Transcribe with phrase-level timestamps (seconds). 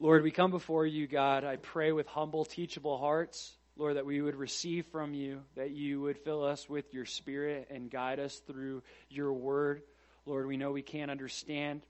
[0.00, 1.42] Lord, we come before you, God.
[1.42, 6.00] I pray with humble, teachable hearts, Lord, that we would receive from you, that you
[6.00, 9.82] would fill us with your spirit and guide us through your word.
[10.24, 11.82] Lord, we know we can't understand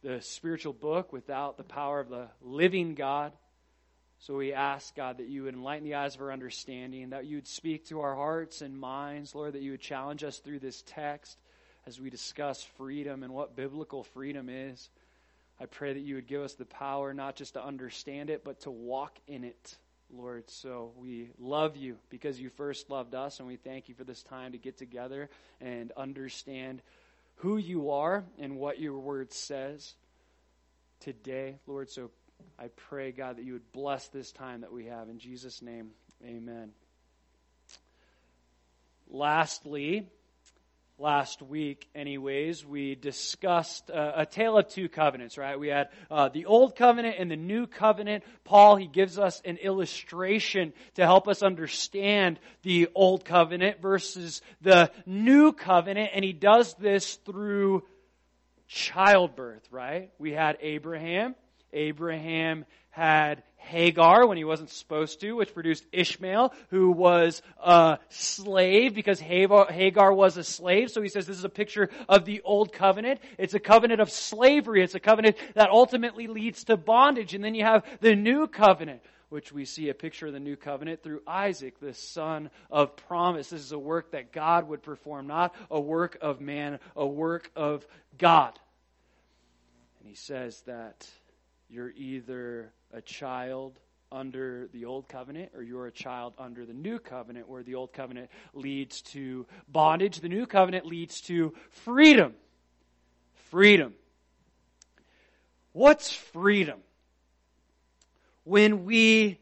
[0.00, 3.32] the spiritual book without the power of the living God.
[4.20, 7.38] So we ask, God, that you would enlighten the eyes of our understanding, that you
[7.38, 10.84] would speak to our hearts and minds, Lord, that you would challenge us through this
[10.86, 11.36] text
[11.84, 14.88] as we discuss freedom and what biblical freedom is.
[15.60, 18.60] I pray that you would give us the power not just to understand it, but
[18.62, 19.76] to walk in it,
[20.10, 20.48] Lord.
[20.48, 24.22] So we love you because you first loved us, and we thank you for this
[24.22, 25.28] time to get together
[25.60, 26.80] and understand
[27.36, 29.94] who you are and what your word says
[31.00, 31.90] today, Lord.
[31.90, 32.10] So
[32.58, 35.10] I pray, God, that you would bless this time that we have.
[35.10, 35.90] In Jesus' name,
[36.24, 36.70] amen.
[39.08, 40.06] Lastly,
[41.00, 45.58] last week, anyways, we discussed uh, a tale of two covenants, right?
[45.58, 48.22] We had uh, the old covenant and the new covenant.
[48.44, 54.90] Paul, he gives us an illustration to help us understand the old covenant versus the
[55.06, 57.82] new covenant, and he does this through
[58.68, 60.10] childbirth, right?
[60.18, 61.34] We had Abraham.
[61.72, 68.94] Abraham had Hagar when he wasn't supposed to, which produced Ishmael, who was a slave
[68.94, 70.90] because Hagar was a slave.
[70.90, 73.20] So he says this is a picture of the old covenant.
[73.38, 74.82] It's a covenant of slavery.
[74.82, 77.34] It's a covenant that ultimately leads to bondage.
[77.34, 80.56] And then you have the new covenant, which we see a picture of the new
[80.56, 83.50] covenant through Isaac, the son of promise.
[83.50, 87.50] This is a work that God would perform, not a work of man, a work
[87.54, 87.86] of
[88.18, 88.58] God.
[90.00, 91.08] And he says that
[91.68, 93.78] you're either a child
[94.12, 97.92] under the old covenant or you're a child under the new covenant where the old
[97.92, 102.34] covenant leads to bondage the new covenant leads to freedom.
[103.50, 103.94] Freedom.
[105.72, 106.80] What's freedom?
[108.42, 109.38] When we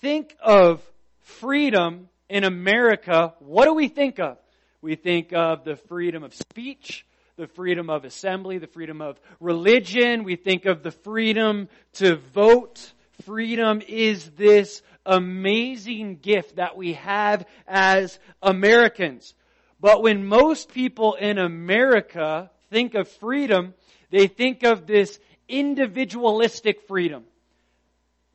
[0.00, 0.82] think of
[1.20, 4.38] freedom in america what do we think of?
[4.80, 7.06] We think of the freedom of speech
[7.38, 10.24] the freedom of assembly, the freedom of religion.
[10.24, 12.92] We think of the freedom to vote.
[13.22, 19.34] Freedom is this amazing gift that we have as Americans.
[19.80, 23.74] But when most people in America think of freedom,
[24.10, 27.22] they think of this individualistic freedom.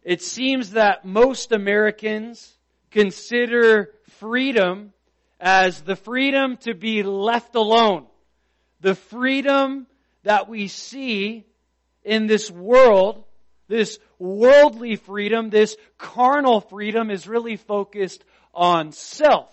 [0.01, 2.55] It seems that most Americans
[2.89, 4.93] consider freedom
[5.41, 8.07] as the freedom to be left alone
[8.83, 9.87] the freedom
[10.23, 11.45] that we see
[12.03, 13.23] in this world,
[13.69, 18.23] this worldly freedom, this carnal freedom is really focused
[18.53, 19.49] on self.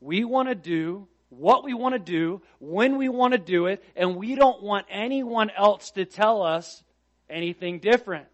[0.00, 3.82] We want to do what we want to do, when we want to do it,
[3.96, 6.82] and we don't want anyone else to tell us
[7.30, 8.26] anything different.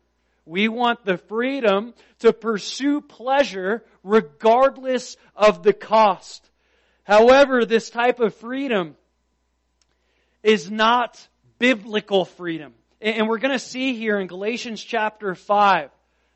[0.47, 6.51] We want the freedom to pursue pleasure regardless of the cost.
[7.05, 8.97] However, this type of freedom
[10.43, 11.27] is not
[11.59, 12.75] biblical freedom.
[13.01, 15.91] And we're going to see here in Galatians chapter 5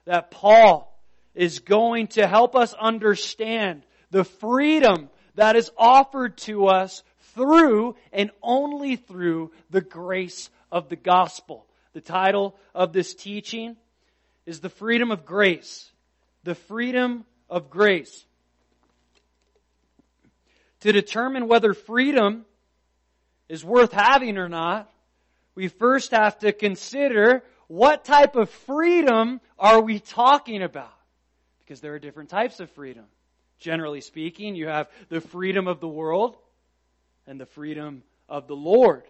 [0.07, 0.91] that Paul
[1.35, 7.03] is going to help us understand the freedom that is offered to us
[7.35, 11.67] through and only through the grace of the gospel.
[11.93, 13.77] The title of this teaching
[14.47, 15.91] is The Freedom of Grace.
[16.45, 18.25] The Freedom of Grace.
[20.81, 22.45] To determine whether freedom
[23.55, 24.91] is worth having or not,
[25.55, 30.93] we first have to consider what type of freedom are we talking about?
[31.61, 33.05] Because there are different types of freedom.
[33.61, 36.37] Generally speaking, you have the freedom of the world
[37.29, 39.05] and the freedom of the Lord.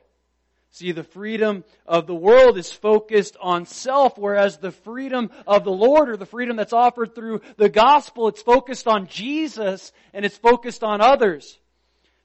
[0.72, 5.72] See, the freedom of the world is focused on self, whereas the freedom of the
[5.72, 10.36] Lord, or the freedom that's offered through the gospel, it's focused on Jesus and it's
[10.36, 11.58] focused on others.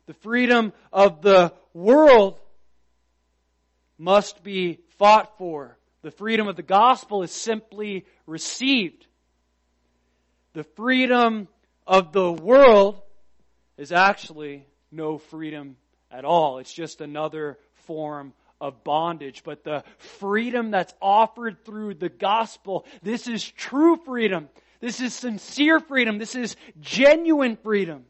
[0.07, 2.39] The freedom of the world
[3.97, 5.77] must be fought for.
[6.01, 9.05] The freedom of the gospel is simply received.
[10.53, 11.47] The freedom
[11.85, 13.01] of the world
[13.77, 15.77] is actually no freedom
[16.11, 16.59] at all.
[16.59, 19.43] It's just another form of bondage.
[19.43, 24.49] But the freedom that's offered through the gospel, this is true freedom.
[24.79, 26.17] This is sincere freedom.
[26.17, 28.05] This is genuine freedom.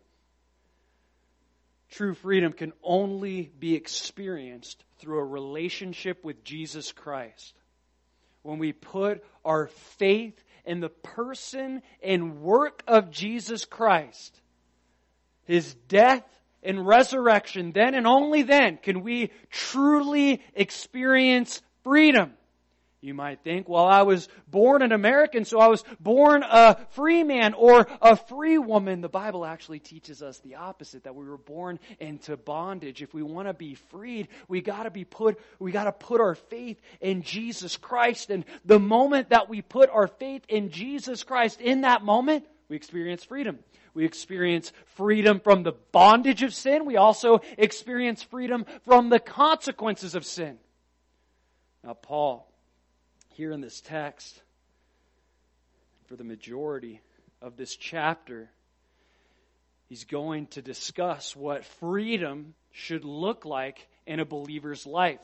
[1.92, 7.56] True freedom can only be experienced through a relationship with Jesus Christ.
[8.44, 14.40] When we put our faith in the person and work of Jesus Christ,
[15.46, 16.24] His death
[16.62, 22.34] and resurrection, then and only then can we truly experience freedom.
[23.02, 27.24] You might think, well, I was born an American, so I was born a free
[27.24, 29.00] man or a free woman.
[29.00, 33.02] The Bible actually teaches us the opposite, that we were born into bondage.
[33.02, 36.82] If we want to be freed, we gotta be put, we gotta put our faith
[37.00, 38.32] in Jesus Christ.
[38.32, 42.76] And the moment that we put our faith in Jesus Christ, in that moment, we
[42.76, 43.60] experience freedom.
[43.94, 46.86] We experience freedom from the bondage of sin.
[46.86, 50.58] We also experience freedom from the consequences of sin.
[51.82, 52.49] Now, Paul,
[53.40, 54.42] here in this text,
[56.08, 57.00] for the majority
[57.42, 58.50] of this chapter,
[59.88, 65.22] he's going to discuss what freedom should look like in a believer's life.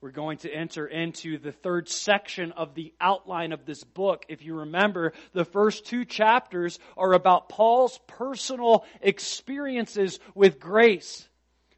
[0.00, 4.24] We're going to enter into the third section of the outline of this book.
[4.28, 11.28] If you remember, the first two chapters are about Paul's personal experiences with grace.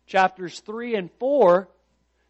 [0.06, 1.68] Chapters 3 and 4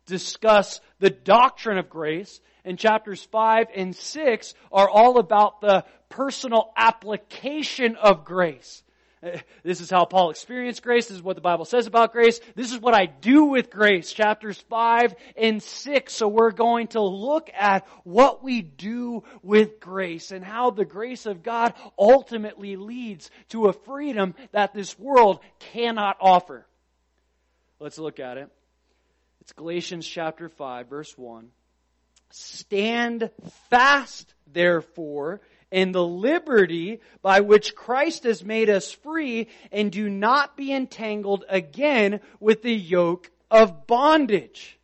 [0.09, 6.73] discuss the doctrine of grace, and chapters 5 and 6 are all about the personal
[6.77, 8.83] application of grace.
[9.65, 11.09] This is how Paul experienced grace.
[11.09, 12.41] This is what the Bible says about grace.
[12.55, 14.13] This is what I do with grace.
[14.13, 16.13] Chapters 5 and 6.
[16.13, 21.27] So we're going to look at what we do with grace and how the grace
[21.27, 26.65] of God ultimately leads to a freedom that this world cannot offer.
[27.81, 28.51] Let's look at it.
[29.49, 31.49] It's Galatians chapter 5 verse 1.
[32.29, 33.31] Stand
[33.71, 35.41] fast, therefore,
[35.71, 41.47] in the liberty by which Christ has made us free, and do not be entangled
[41.49, 44.79] again with the yoke of bondage.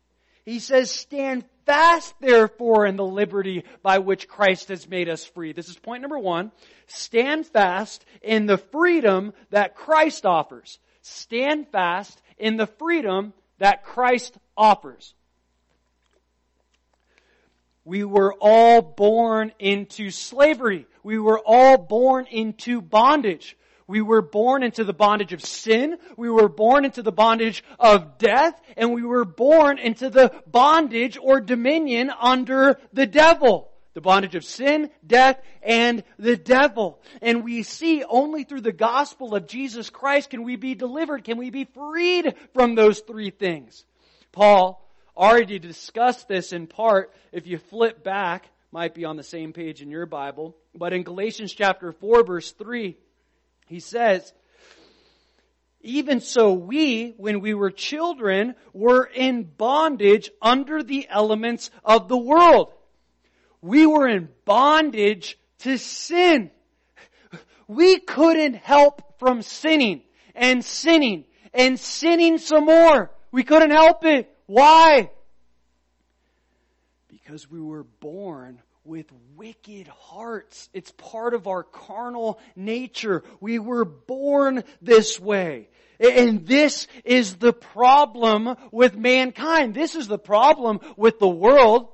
[0.45, 5.53] He says, stand fast, therefore, in the liberty by which Christ has made us free.
[5.53, 6.51] This is point number one.
[6.87, 10.79] Stand fast in the freedom that Christ offers.
[11.03, 15.13] Stand fast in the freedom that Christ offers.
[17.83, 20.87] We were all born into slavery.
[21.03, 23.55] We were all born into bondage.
[23.87, 25.97] We were born into the bondage of sin.
[26.17, 28.59] We were born into the bondage of death.
[28.75, 33.69] And we were born into the bondage or dominion under the devil.
[33.95, 37.01] The bondage of sin, death, and the devil.
[37.21, 41.37] And we see only through the gospel of Jesus Christ can we be delivered, can
[41.37, 43.85] we be freed from those three things.
[44.31, 44.87] Paul
[45.17, 47.11] already discussed this in part.
[47.31, 51.03] If you flip back, might be on the same page in your Bible, but in
[51.03, 52.97] Galatians chapter 4 verse 3,
[53.67, 54.33] he says,
[55.85, 62.17] even so we, when we were children, were in bondage under the elements of the
[62.17, 62.73] world.
[63.65, 66.51] We were in bondage to sin.
[67.67, 70.03] We couldn't help from sinning
[70.35, 73.09] and sinning and sinning some more.
[73.31, 74.31] We couldn't help it.
[74.45, 75.09] Why?
[77.07, 80.69] Because we were born with wicked hearts.
[80.71, 83.23] It's part of our carnal nature.
[83.39, 85.69] We were born this way.
[85.99, 89.73] And this is the problem with mankind.
[89.73, 91.87] This is the problem with the world.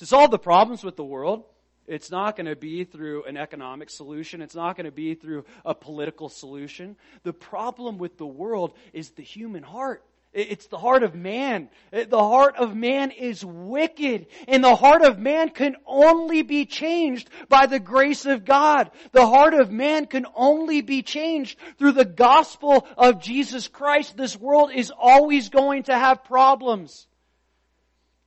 [0.00, 1.44] To solve the problems with the world,
[1.86, 4.40] it's not going to be through an economic solution.
[4.40, 6.96] It's not going to be through a political solution.
[7.22, 10.02] The problem with the world is the human heart.
[10.32, 11.68] It's the heart of man.
[11.92, 14.28] The heart of man is wicked.
[14.48, 18.90] And the heart of man can only be changed by the grace of God.
[19.12, 24.16] The heart of man can only be changed through the gospel of Jesus Christ.
[24.16, 27.06] This world is always going to have problems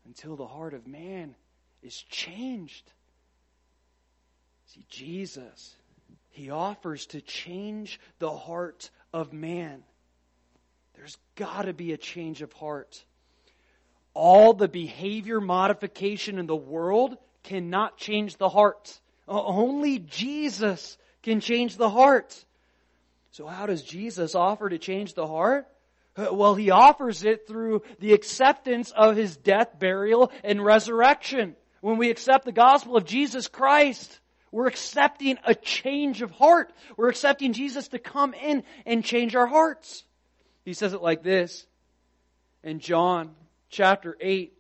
[0.05, 1.33] until the heart of man
[1.83, 2.91] is changed.
[4.67, 5.75] See, Jesus,
[6.29, 9.83] He offers to change the heart of man.
[10.95, 13.03] There's got to be a change of heart.
[14.13, 18.99] All the behavior modification in the world cannot change the heart.
[19.27, 22.45] Uh, only Jesus can change the heart.
[23.31, 25.67] So how does Jesus offer to change the heart?
[26.15, 31.55] Uh, well, he offers it through the acceptance of his death, burial, and resurrection.
[31.83, 34.21] When we accept the gospel of Jesus Christ,
[34.53, 36.71] we're accepting a change of heart.
[36.95, 40.05] We're accepting Jesus to come in and change our hearts.
[40.63, 41.65] He says it like this
[42.63, 43.31] in John
[43.69, 44.53] chapter 8,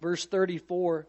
[0.00, 1.06] verse 34.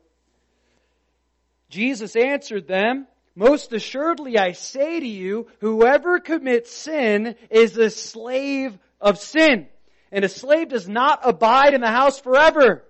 [1.69, 8.77] Jesus answered them, Most assuredly I say to you, whoever commits sin is a slave
[8.99, 9.65] of sin.
[10.11, 12.83] And a slave does not abide in the house forever.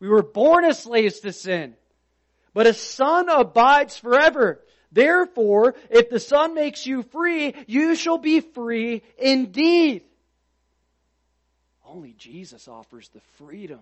[0.00, 1.74] We were born as slaves to sin.
[2.58, 4.60] But a son abides forever.
[4.90, 10.02] Therefore, if the son makes you free, you shall be free indeed.
[11.86, 13.78] Only Jesus offers the freedom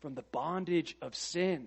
[0.00, 1.66] from the bondage of sin.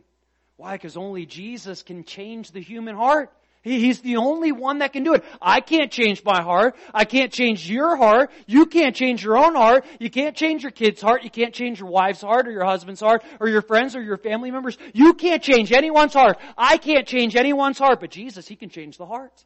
[0.58, 0.74] Why?
[0.74, 3.32] Because only Jesus can change the human heart.
[3.78, 5.24] He's the only one that can do it.
[5.42, 6.76] I can't change my heart.
[6.94, 8.32] I can't change your heart.
[8.48, 9.86] You can't change your own heart.
[10.00, 11.24] You can't change your kid's heart.
[11.24, 14.18] You can't change your wife's heart or your husband's heart or your friends or your
[14.18, 14.78] family members.
[14.94, 16.40] You can't change anyone's heart.
[16.58, 19.46] I can't change anyone's heart, but Jesus, He can change the heart.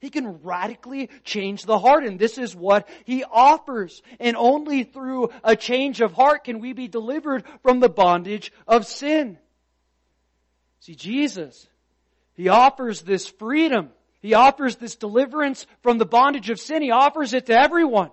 [0.00, 4.02] He can radically change the heart, and this is what He offers.
[4.18, 8.86] And only through a change of heart can we be delivered from the bondage of
[8.86, 9.38] sin.
[10.80, 11.68] See, Jesus,
[12.42, 13.90] He offers this freedom.
[14.20, 16.82] He offers this deliverance from the bondage of sin.
[16.82, 18.10] He offers it to everyone.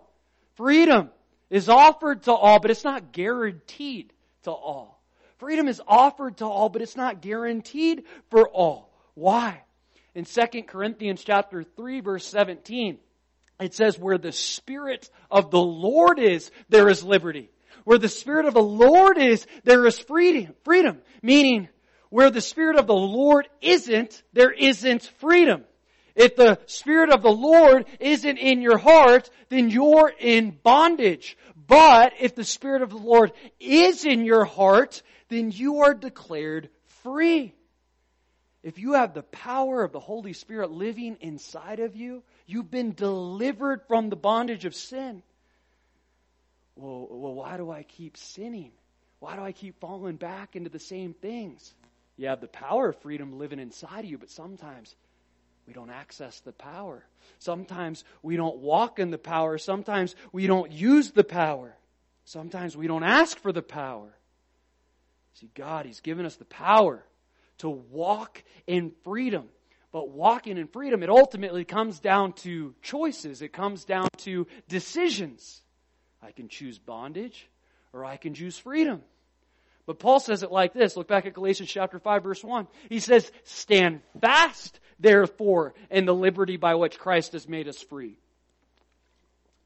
[0.54, 1.10] Freedom
[1.50, 5.02] is offered to all, but it's not guaranteed to all.
[5.40, 8.94] Freedom is offered to all, but it's not guaranteed for all.
[9.16, 9.64] Why?
[10.14, 13.00] In 2 Corinthians chapter 3 verse 17,
[13.60, 17.50] it says, where the Spirit of the Lord is, there is liberty.
[17.84, 20.54] Where the Spirit of the Lord is, there is freedom.
[20.64, 21.00] Freedom.
[21.24, 21.68] Meaning,
[22.10, 25.64] where the Spirit of the Lord isn't, there isn't freedom.
[26.16, 31.38] If the Spirit of the Lord isn't in your heart, then you're in bondage.
[31.68, 36.70] But if the Spirit of the Lord is in your heart, then you are declared
[37.04, 37.54] free.
[38.64, 42.94] If you have the power of the Holy Spirit living inside of you, you've been
[42.94, 45.24] delivered from the bondage of sin.
[46.76, 48.72] Well, well, why do I keep sinning?
[49.20, 51.74] Why do I keep falling back into the same things?
[52.20, 54.94] You have the power of freedom living inside of you, but sometimes
[55.66, 57.06] we don't access the power.
[57.38, 59.58] Sometimes we don't walk in the power.
[59.58, 61.78] Sometimes we don't use the power.
[62.26, 64.18] Sometimes we don't ask for the power.
[65.36, 67.06] See, God, He's given us the power
[67.60, 69.48] to walk in freedom.
[69.94, 73.42] But walking in freedom, it ultimately comes down to choices.
[73.42, 75.62] It comes down to decisions.
[76.22, 77.48] I can choose bondage
[77.94, 79.04] or I can choose freedom.
[79.90, 80.96] But Paul says it like this.
[80.96, 82.68] Look back at Galatians chapter 5 verse 1.
[82.90, 88.20] He says, stand fast therefore in the liberty by which Christ has made us free.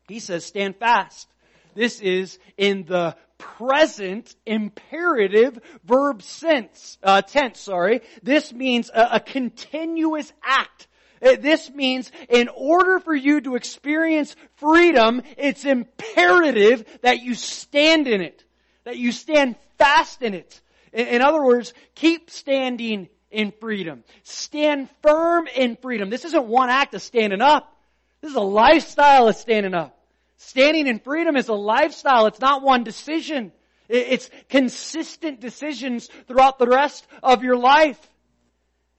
[0.08, 1.28] He says, stand fast.
[1.76, 8.00] This is in the present imperative verb sense, uh, tense, sorry.
[8.22, 10.88] This means a, a continuous act.
[11.22, 18.08] Uh, this means in order for you to experience freedom, it's imperative that you stand
[18.08, 18.42] in it.
[18.86, 20.62] That you stand fast in it.
[20.94, 24.04] In, other words, keep standing in freedom.
[24.24, 26.10] Stand firm in freedom.
[26.10, 27.76] This isn't one act of standing up.
[28.22, 29.98] This is a lifestyle of standing up.
[30.38, 32.28] Standing in freedom is a lifestyle.
[32.28, 33.52] It's not one decision.
[33.90, 38.00] It's consistent decisions throughout the rest of your life.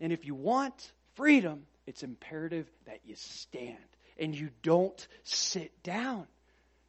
[0.01, 3.77] And if you want freedom, it's imperative that you stand
[4.19, 6.27] and you don't sit down.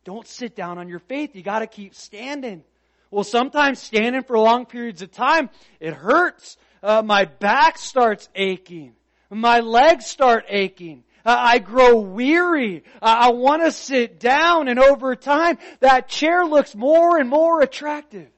[0.03, 1.35] Don't sit down on your faith.
[1.35, 2.63] You gotta keep standing.
[3.11, 6.57] Well, sometimes standing for long periods of time, it hurts.
[6.83, 8.93] Uh, my back starts aching.
[9.29, 11.03] My legs start aching.
[11.25, 12.83] I grow weary.
[13.01, 18.29] I want to sit down and over time that chair looks more and more attractive.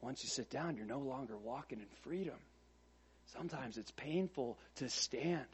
[0.00, 2.36] Once you sit down, you're no longer walking in freedom.
[3.26, 5.44] Sometimes it's painful to stand,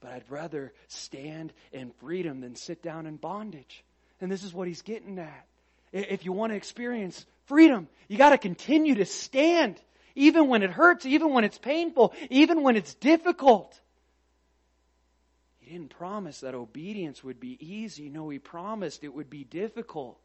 [0.00, 3.84] but I'd rather stand in freedom than sit down in bondage.
[4.20, 5.46] And this is what he's getting at.
[5.92, 9.80] If you want to experience freedom, you got to continue to stand,
[10.14, 13.80] even when it hurts, even when it's painful, even when it's difficult.
[15.58, 18.08] He didn't promise that obedience would be easy.
[18.08, 20.18] No, He promised it would be difficult.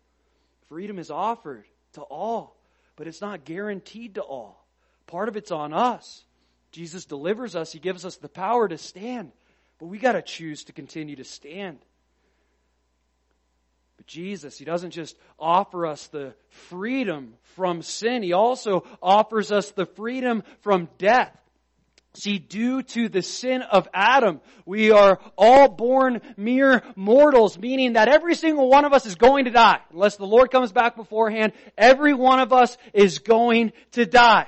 [0.69, 2.55] Freedom is offered to all,
[2.95, 4.65] but it's not guaranteed to all.
[5.07, 6.23] Part of it's on us.
[6.71, 7.71] Jesus delivers us.
[7.71, 9.31] He gives us the power to stand,
[9.79, 11.79] but we got to choose to continue to stand.
[14.01, 16.33] But Jesus, He doesn't just offer us the
[16.69, 21.37] freedom from sin, He also offers us the freedom from death.
[22.15, 28.07] See, due to the sin of Adam, we are all born mere mortals, meaning that
[28.07, 29.81] every single one of us is going to die.
[29.91, 34.47] Unless the Lord comes back beforehand, every one of us is going to die.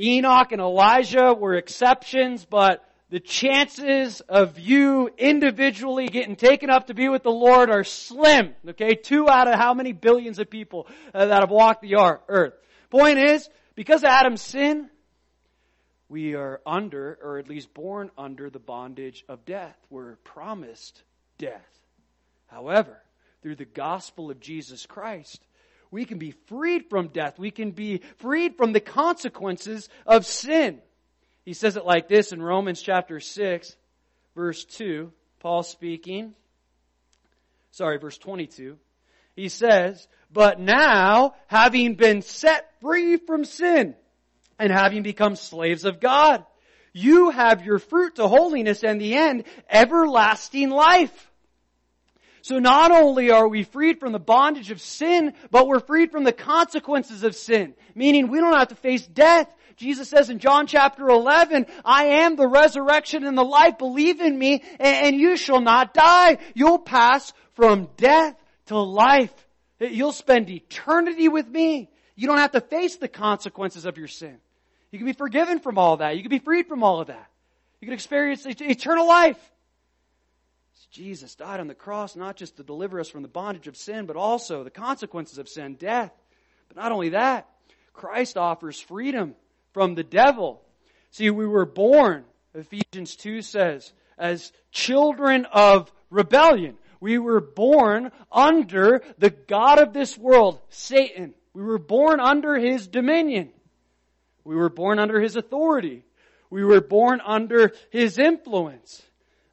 [0.00, 6.94] Enoch and Elijah were exceptions, but the chances of you individually getting taken up to
[6.94, 8.54] be with the Lord are slim.
[8.68, 11.96] Okay, two out of how many billions of people uh, that have walked the
[12.28, 12.54] earth.
[12.88, 14.88] Point is, because of Adam's sin,
[16.08, 19.76] we are under, or at least born under, the bondage of death.
[19.90, 21.02] We're promised
[21.38, 21.78] death.
[22.46, 23.02] However,
[23.42, 25.44] through the gospel of Jesus Christ,
[25.90, 27.38] we can be freed from death.
[27.38, 30.80] We can be freed from the consequences of sin.
[31.44, 33.76] He says it like this in Romans chapter 6,
[34.34, 35.12] verse 2.
[35.40, 36.34] Paul speaking.
[37.70, 38.76] Sorry, verse 22.
[39.34, 43.94] He says, But now, having been set free from sin
[44.58, 46.44] and having become slaves of God,
[46.92, 51.30] you have your fruit to holiness and the end, everlasting life.
[52.42, 56.24] So not only are we freed from the bondage of sin, but we're freed from
[56.24, 57.74] the consequences of sin.
[57.94, 59.54] Meaning we don't have to face death.
[59.80, 63.78] Jesus says in John chapter 11, I am the resurrection and the life.
[63.78, 66.36] Believe in me and you shall not die.
[66.52, 69.32] You'll pass from death to life.
[69.78, 71.88] You'll spend eternity with me.
[72.14, 74.36] You don't have to face the consequences of your sin.
[74.90, 76.14] You can be forgiven from all that.
[76.14, 77.30] You can be freed from all of that.
[77.80, 79.38] You can experience eternal life.
[80.90, 84.04] Jesus died on the cross not just to deliver us from the bondage of sin,
[84.04, 86.12] but also the consequences of sin, death.
[86.68, 87.48] But not only that,
[87.94, 89.36] Christ offers freedom
[89.72, 90.62] from the devil.
[91.10, 92.24] See, we were born,
[92.54, 96.76] Ephesians 2 says, as children of rebellion.
[97.00, 101.34] We were born under the God of this world, Satan.
[101.54, 103.50] We were born under his dominion.
[104.44, 106.04] We were born under his authority.
[106.50, 109.02] We were born under his influence.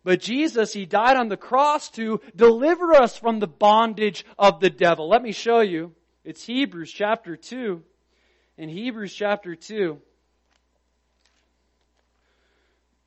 [0.07, 4.69] But Jesus, He died on the cross to deliver us from the bondage of the
[4.69, 5.09] devil.
[5.09, 5.93] Let me show you.
[6.23, 7.83] It's Hebrews chapter 2.
[8.57, 9.99] In Hebrews chapter 2,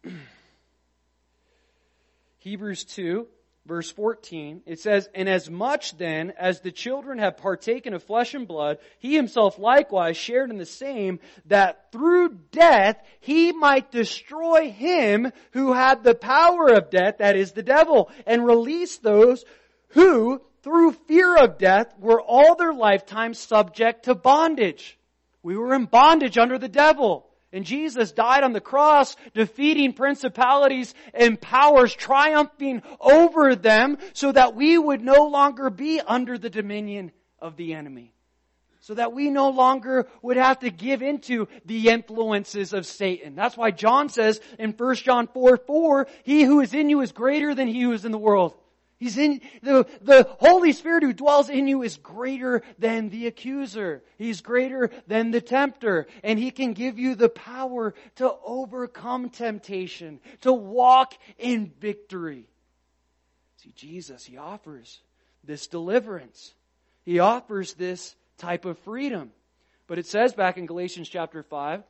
[2.38, 3.26] Hebrews 2,
[3.66, 8.34] verse 14, it says, And as much then as the children have partaken of flesh
[8.34, 14.70] and blood, he himself likewise shared in the same, that through death he might destroy
[14.70, 19.44] him who had the power of death, that is the devil, and release those
[19.88, 24.98] who, through fear of death, were all their lifetime subject to bondage.
[25.42, 27.29] We were in bondage under the devil.
[27.52, 34.54] And Jesus died on the cross, defeating principalities and powers, triumphing over them, so that
[34.54, 38.12] we would no longer be under the dominion of the enemy.
[38.82, 43.34] So that we no longer would have to give into the influences of Satan.
[43.34, 47.12] That's why John says in 1 John 4, 4, He who is in you is
[47.12, 48.54] greater than he who is in the world.
[49.00, 54.02] He's in, the, the Holy Spirit who dwells in you is greater than the accuser.
[54.18, 56.06] He's greater than the tempter.
[56.22, 62.44] And He can give you the power to overcome temptation, to walk in victory.
[63.56, 65.00] See, Jesus, He offers
[65.44, 66.52] this deliverance.
[67.06, 69.32] He offers this type of freedom.
[69.86, 71.82] But it says back in Galatians chapter 5,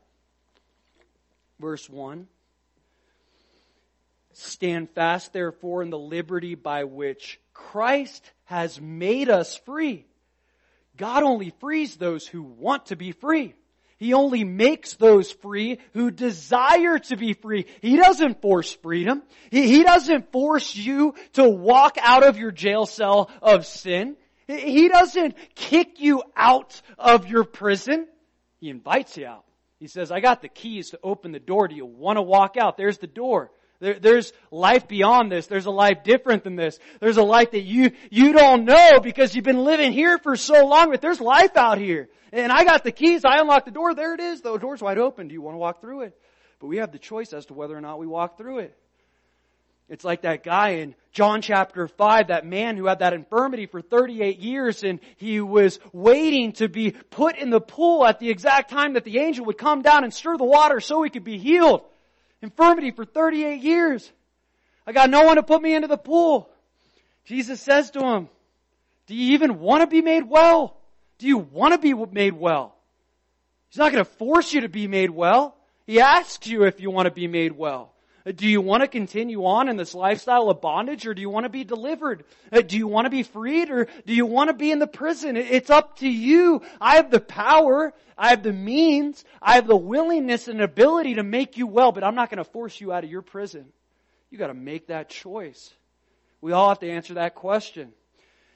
[1.58, 2.28] verse 1,
[4.32, 10.06] Stand fast, therefore, in the liberty by which Christ has made us free.
[10.96, 13.54] God only frees those who want to be free.
[13.98, 17.66] He only makes those free who desire to be free.
[17.82, 19.22] He doesn't force freedom.
[19.50, 24.16] He, he doesn't force you to walk out of your jail cell of sin.
[24.46, 28.08] He doesn't kick you out of your prison.
[28.58, 29.44] He invites you out.
[29.78, 31.68] He says, I got the keys to open the door.
[31.68, 32.76] Do you want to walk out?
[32.76, 33.50] There's the door.
[33.80, 35.46] There, there's life beyond this.
[35.46, 36.78] There's a life different than this.
[37.00, 40.66] There's a life that you, you don't know because you've been living here for so
[40.66, 42.08] long, but there's life out here.
[42.32, 43.24] And I got the keys.
[43.24, 43.94] I unlocked the door.
[43.94, 44.42] There it is.
[44.42, 45.28] The door's wide open.
[45.28, 46.18] Do you want to walk through it?
[46.60, 48.76] But we have the choice as to whether or not we walk through it.
[49.88, 53.80] It's like that guy in John chapter 5, that man who had that infirmity for
[53.80, 58.70] 38 years and he was waiting to be put in the pool at the exact
[58.70, 61.38] time that the angel would come down and stir the water so he could be
[61.38, 61.82] healed
[62.42, 64.10] infirmity for 38 years.
[64.86, 66.48] I got no one to put me into the pool.
[67.24, 68.28] Jesus says to him,
[69.06, 70.76] do you even want to be made well?
[71.18, 72.74] Do you want to be made well?
[73.68, 75.56] He's not going to force you to be made well.
[75.86, 77.92] He asks you if you want to be made well.
[78.36, 81.44] Do you want to continue on in this lifestyle of bondage or do you want
[81.44, 82.24] to be delivered?
[82.66, 85.38] Do you want to be freed or do you want to be in the prison?
[85.38, 86.60] It's up to you.
[86.80, 87.94] I have the power.
[88.18, 89.24] I have the means.
[89.40, 92.44] I have the willingness and ability to make you well, but I'm not going to
[92.44, 93.66] force you out of your prison.
[94.30, 95.72] You got to make that choice.
[96.42, 97.92] We all have to answer that question.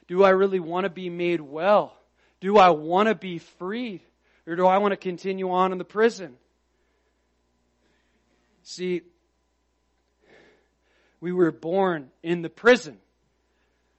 [0.07, 1.97] Do I really want to be made well?
[2.39, 4.01] Do I want to be freed?
[4.45, 6.35] Or do I want to continue on in the prison?
[8.61, 9.01] See,
[11.19, 12.97] we were born in the prison.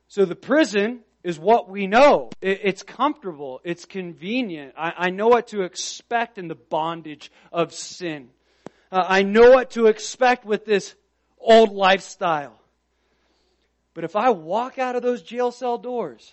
[0.08, 2.30] So the prison is what we know.
[2.40, 3.60] It's comfortable.
[3.64, 4.74] It's convenient.
[4.78, 8.28] I, know what to expect in the bondage of sin.
[8.92, 10.94] Uh, I know what to expect with this
[11.38, 12.60] old lifestyle.
[13.92, 16.32] But if I walk out of those jail cell doors,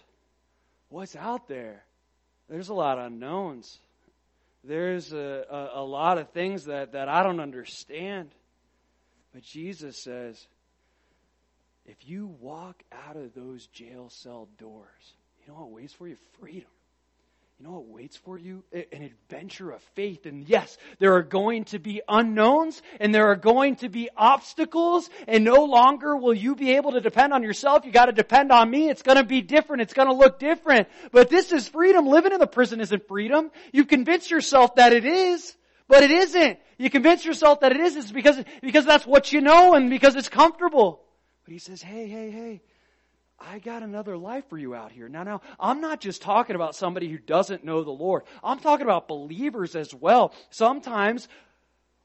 [0.90, 1.84] what's out there?
[2.48, 3.80] There's a lot of unknowns.
[4.64, 8.30] There's a, a, a lot of things that, that I don't understand.
[9.34, 10.46] But Jesus says,
[11.86, 16.16] if you walk out of those jail cell doors, you know what waits for you?
[16.40, 16.70] Freedom.
[17.60, 18.64] you know what waits for you?
[18.72, 20.26] An adventure of faith.
[20.26, 25.10] And yes, there are going to be unknowns and there are going to be obstacles
[25.28, 27.86] and no longer will you be able to depend on yourself.
[27.86, 28.90] You gotta depend on me.
[28.90, 29.82] It's gonna be different.
[29.82, 30.88] It's gonna look different.
[31.12, 32.08] But this is freedom.
[32.08, 33.52] Living in the prison isn't freedom.
[33.74, 35.54] You convince yourself that it is,
[35.90, 36.60] but it isn't.
[36.78, 40.16] You convince yourself that it is, it's because, because that's what you know and because
[40.16, 41.03] it's comfortable.
[41.44, 42.62] But he says, hey, hey, hey,
[43.40, 45.10] I got another life for you out here.
[45.10, 48.24] Now, now, I'm not just talking about somebody who doesn't know the Lord.
[48.44, 50.34] I'm talking about believers as well.
[50.50, 51.28] Sometimes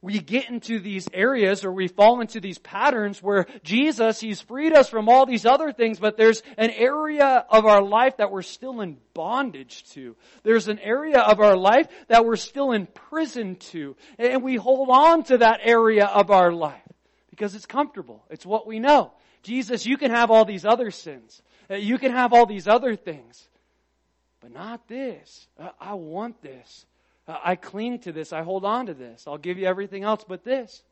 [0.01, 4.73] we get into these areas or we fall into these patterns where Jesus, He's freed
[4.73, 8.43] us from all these other things, but there's an area of our life that we're
[8.43, 10.17] still in bondage to.
[10.45, 13.97] There's an area of our life that we're still in prison to.
[14.19, 16.83] And we hold on to that area of our life
[17.31, 18.25] because it's comfortable.
[18.31, 19.13] It's what we know.
[19.43, 21.43] Jesus, you can have all these other sins.
[21.71, 23.49] Uh, you can have all these other things.
[24.41, 25.49] But not this.
[25.59, 26.87] Uh, I want this.
[27.27, 28.33] Uh, I cling to this.
[28.33, 29.25] I hold on to this.
[29.27, 30.83] I'll give you everything else but this.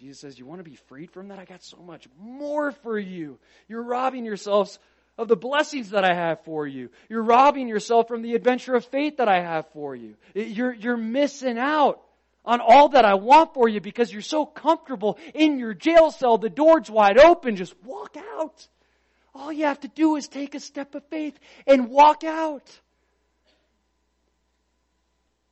[0.00, 1.38] Jesus says, You want to be freed from that?
[1.38, 3.38] I got so much more for you.
[3.68, 4.78] You're robbing yourselves
[5.16, 6.90] of the blessings that I have for you.
[7.08, 10.16] You're robbing yourself from the adventure of faith that I have for you.
[10.34, 12.00] You're, you're missing out
[12.44, 16.38] on all that I want for you because you're so comfortable in your jail cell.
[16.38, 17.56] The door's wide open.
[17.56, 18.66] Just walk out.
[19.34, 22.80] All you have to do is take a step of faith and walk out.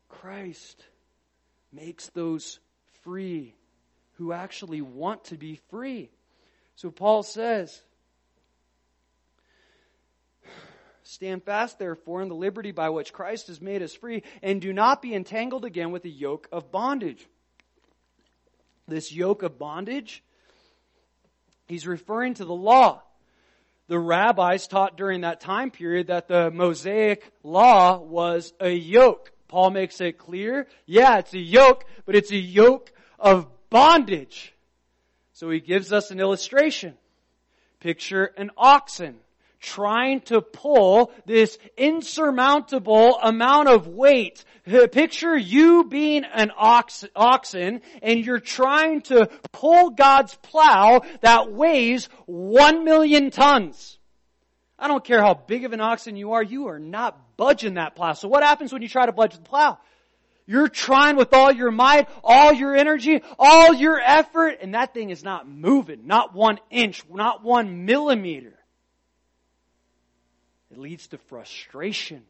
[0.08, 0.84] Christ
[1.72, 2.60] makes those
[3.02, 3.54] free
[4.18, 6.10] who actually want to be free.
[6.76, 7.82] So Paul says,
[11.12, 14.72] Stand fast, therefore, in the liberty by which Christ has made us free, and do
[14.72, 17.28] not be entangled again with the yoke of bondage.
[18.88, 20.24] This yoke of bondage,
[21.66, 23.02] he's referring to the law.
[23.88, 29.32] The rabbis taught during that time period that the Mosaic law was a yoke.
[29.48, 34.54] Paul makes it clear, yeah, it's a yoke, but it's a yoke of bondage.
[35.34, 36.94] So he gives us an illustration.
[37.80, 39.18] Picture an oxen
[39.62, 44.44] trying to pull this insurmountable amount of weight.
[44.64, 52.06] Picture you being an ox, oxen and you're trying to pull God's plow that weighs
[52.26, 53.98] one million tons.
[54.78, 57.94] I don't care how big of an oxen you are, you are not budging that
[57.94, 58.12] plow.
[58.12, 59.78] So what happens when you try to budge the plow?
[60.44, 65.10] You're trying with all your might, all your energy, all your effort, and that thing
[65.10, 66.06] is not moving.
[66.06, 68.58] Not one inch, not one millimeter.
[70.72, 72.22] It leads to frustration.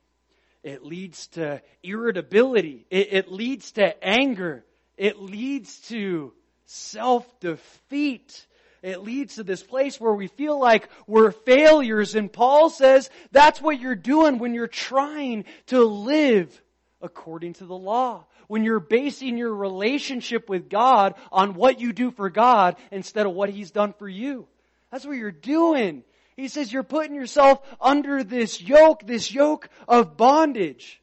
[0.64, 2.86] It leads to irritability.
[2.90, 4.64] It, it leads to anger.
[4.96, 6.32] It leads to
[6.66, 8.46] self-defeat.
[8.82, 12.16] It leads to this place where we feel like we're failures.
[12.16, 16.60] And Paul says that's what you're doing when you're trying to live
[17.00, 18.24] according to the law.
[18.48, 23.34] When you're basing your relationship with God on what you do for God instead of
[23.34, 24.48] what He's done for you.
[24.90, 26.02] That's what you're doing.
[26.42, 31.00] He says you're putting yourself under this yoke, this yoke of bondage.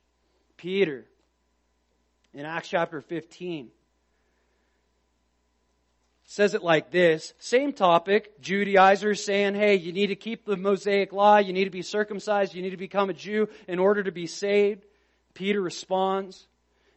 [0.57, 1.05] Peter,
[2.33, 3.69] in Acts chapter 15,
[6.25, 7.33] says it like this.
[7.39, 8.41] Same topic.
[8.41, 11.37] Judaizers saying, hey, you need to keep the Mosaic law.
[11.37, 12.53] You need to be circumcised.
[12.53, 14.83] You need to become a Jew in order to be saved.
[15.35, 16.48] Peter responds,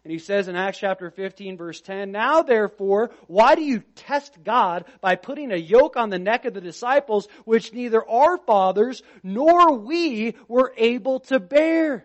[0.05, 4.43] and he says in Acts chapter 15 verse 10, Now therefore, why do you test
[4.43, 9.03] God by putting a yoke on the neck of the disciples which neither our fathers
[9.23, 12.05] nor we were able to bear?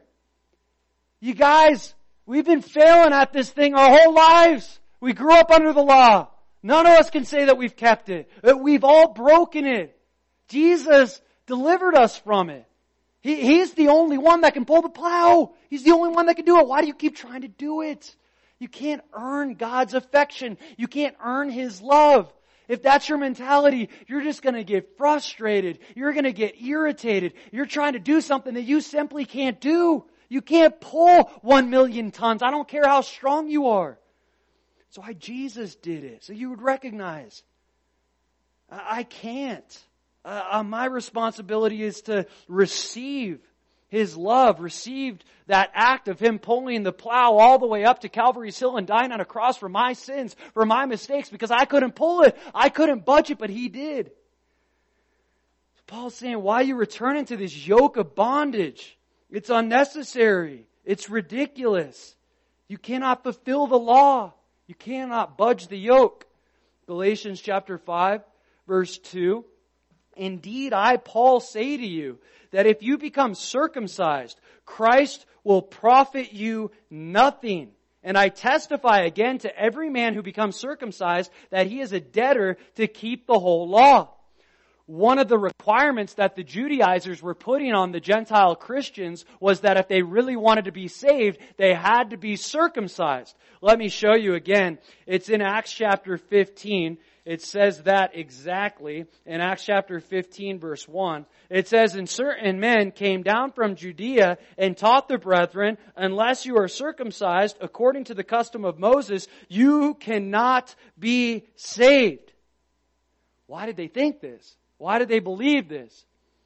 [1.19, 1.95] You guys,
[2.27, 4.79] we've been failing at this thing our whole lives.
[4.99, 6.29] We grew up under the law.
[6.61, 8.29] None of us can say that we've kept it.
[8.43, 9.99] We've all broken it.
[10.49, 12.66] Jesus delivered us from it.
[13.27, 15.53] He, he's the only one that can pull the plow.
[15.69, 16.67] He's the only one that can do it.
[16.67, 18.15] Why do you keep trying to do it?
[18.57, 20.57] You can't earn God's affection.
[20.77, 22.31] You can't earn His love.
[22.69, 25.79] If that's your mentality, you're just gonna get frustrated.
[25.95, 27.33] You're gonna get irritated.
[27.51, 30.05] You're trying to do something that you simply can't do.
[30.29, 32.41] You can't pull one million tons.
[32.41, 33.97] I don't care how strong you are.
[34.89, 36.23] So why Jesus did it.
[36.23, 37.43] So you would recognize,
[38.69, 39.83] I can't.
[40.27, 43.39] Uh, uh, my responsibility is to receive
[43.87, 48.09] his love, received that act of him pulling the plow all the way up to
[48.09, 51.63] Calvary's Hill and dying on a cross for my sins, for my mistakes, because I
[51.63, 52.37] couldn't pull it.
[52.53, 54.11] I couldn't budge it, but he did.
[55.87, 58.97] Paul's saying, why are you returning to this yoke of bondage?
[59.31, 60.67] It's unnecessary.
[60.83, 62.17] It's ridiculous.
[62.67, 64.33] You cannot fulfill the law.
[64.67, 66.25] You cannot budge the yoke.
[66.85, 68.23] Galatians chapter 5,
[68.67, 69.45] verse 2.
[70.17, 72.19] Indeed, I, Paul, say to you
[72.51, 77.71] that if you become circumcised, Christ will profit you nothing.
[78.03, 82.57] And I testify again to every man who becomes circumcised that he is a debtor
[82.75, 84.13] to keep the whole law.
[84.85, 89.75] One of the requirements that the Judaizers were putting on the Gentile Christians was that
[89.75, 93.35] if they really wanted to be saved, they had to be circumcised.
[93.61, 94.77] Let me show you again.
[95.05, 101.25] It's in Acts chapter 15 it says that exactly in Acts chapter 15 verse 1.
[101.49, 106.57] It says, and certain men came down from Judea and taught the brethren, unless you
[106.57, 112.31] are circumcised according to the custom of Moses, you cannot be saved.
[113.45, 114.55] Why did they think this?
[114.77, 116.05] Why did they believe this?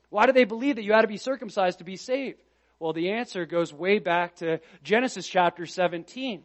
[0.09, 2.39] Why did they believe that you had to be circumcised to be saved?
[2.79, 6.41] Well, the answer goes way back to Genesis chapter 17.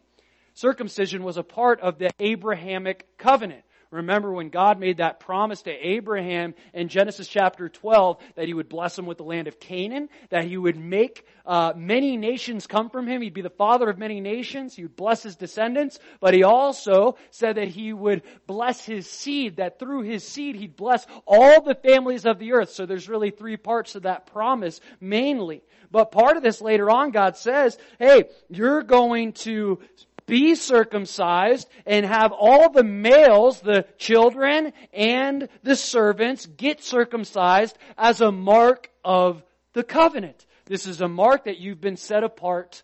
[0.53, 3.63] Circumcision was a part of the Abrahamic covenant.
[3.91, 8.69] Remember when God made that promise to Abraham in Genesis chapter 12 that he would
[8.69, 12.91] bless him with the land of Canaan, that he would make uh, many nations come
[12.91, 13.23] from him.
[13.23, 14.75] He'd be the father of many nations.
[14.75, 19.57] He would bless his descendants, but he also said that he would bless his seed,
[19.57, 22.71] that through his seed he'd bless all the families of the earth.
[22.71, 25.63] So there's really three parts to that promise mainly.
[25.91, 29.81] But part of this later on, God says, hey, you're going to
[30.27, 38.21] be circumcised and have all the males, the children and the servants get circumcised as
[38.21, 40.47] a mark of the covenant.
[40.67, 42.83] This is a mark that you've been set apart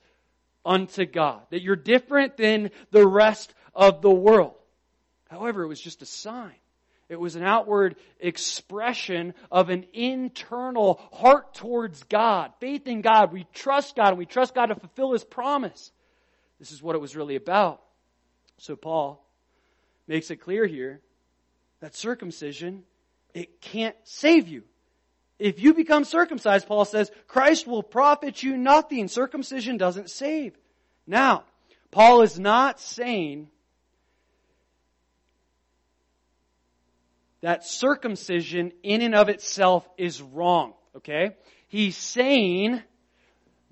[0.64, 4.54] unto God, that you're different than the rest of the world.
[5.28, 6.54] However, it was just a sign.
[7.08, 13.32] It was an outward expression of an internal heart towards God, faith in God.
[13.32, 15.90] We trust God and we trust God to fulfill His promise.
[16.62, 17.82] This is what it was really about.
[18.58, 19.20] So Paul
[20.06, 21.00] makes it clear here
[21.80, 22.84] that circumcision,
[23.34, 24.62] it can't save you.
[25.40, 29.08] If you become circumcised, Paul says, Christ will profit you nothing.
[29.08, 30.56] Circumcision doesn't save.
[31.04, 31.42] Now,
[31.90, 33.48] Paul is not saying
[37.40, 40.74] that circumcision in and of itself is wrong.
[40.94, 41.32] Okay?
[41.66, 42.82] He's saying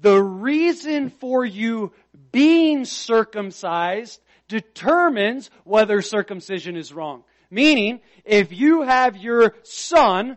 [0.00, 1.92] the reason for you
[2.32, 7.24] being circumcised determines whether circumcision is wrong.
[7.50, 10.36] Meaning, if you have your son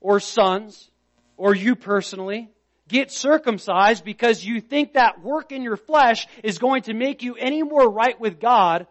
[0.00, 0.90] or sons,
[1.36, 2.50] or you personally,
[2.88, 7.34] get circumcised because you think that work in your flesh is going to make you
[7.36, 8.86] any more right with God,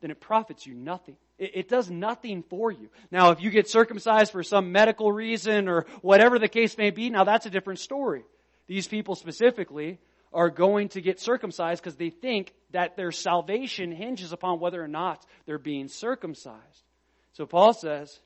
[0.00, 1.16] then it profits you nothing.
[1.38, 2.88] It, it, does nothing for you.
[3.10, 7.10] Now, if you get circumcised for some medical reason or whatever the case may be,
[7.10, 8.24] now that's a different story.
[8.66, 9.98] These people specifically
[10.32, 14.88] are going to get circumcised because they think that their salvation hinges upon whether or
[14.88, 16.84] not they're being circumcised.
[17.32, 18.20] So Paul says,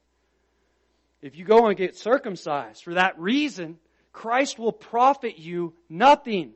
[1.20, 3.78] if you go and get circumcised for that reason,
[4.12, 6.52] Christ will profit you nothing.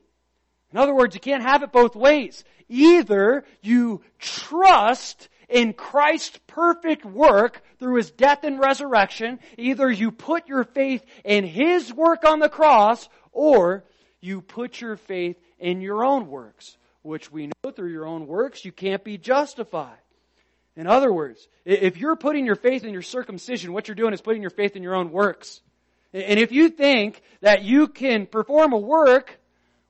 [0.73, 2.45] In other words, you can't have it both ways.
[2.69, 10.49] Either you trust in Christ's perfect work through His death and resurrection, either you put
[10.49, 13.85] your faith in His work on the cross, or
[14.27, 18.65] you put your faith in your own works, which we know through your own works
[18.65, 19.99] you can't be justified.
[20.77, 24.21] In other words, if you're putting your faith in your circumcision, what you're doing is
[24.21, 25.63] putting your faith in your own works.
[26.13, 29.39] And if you think that you can perform a work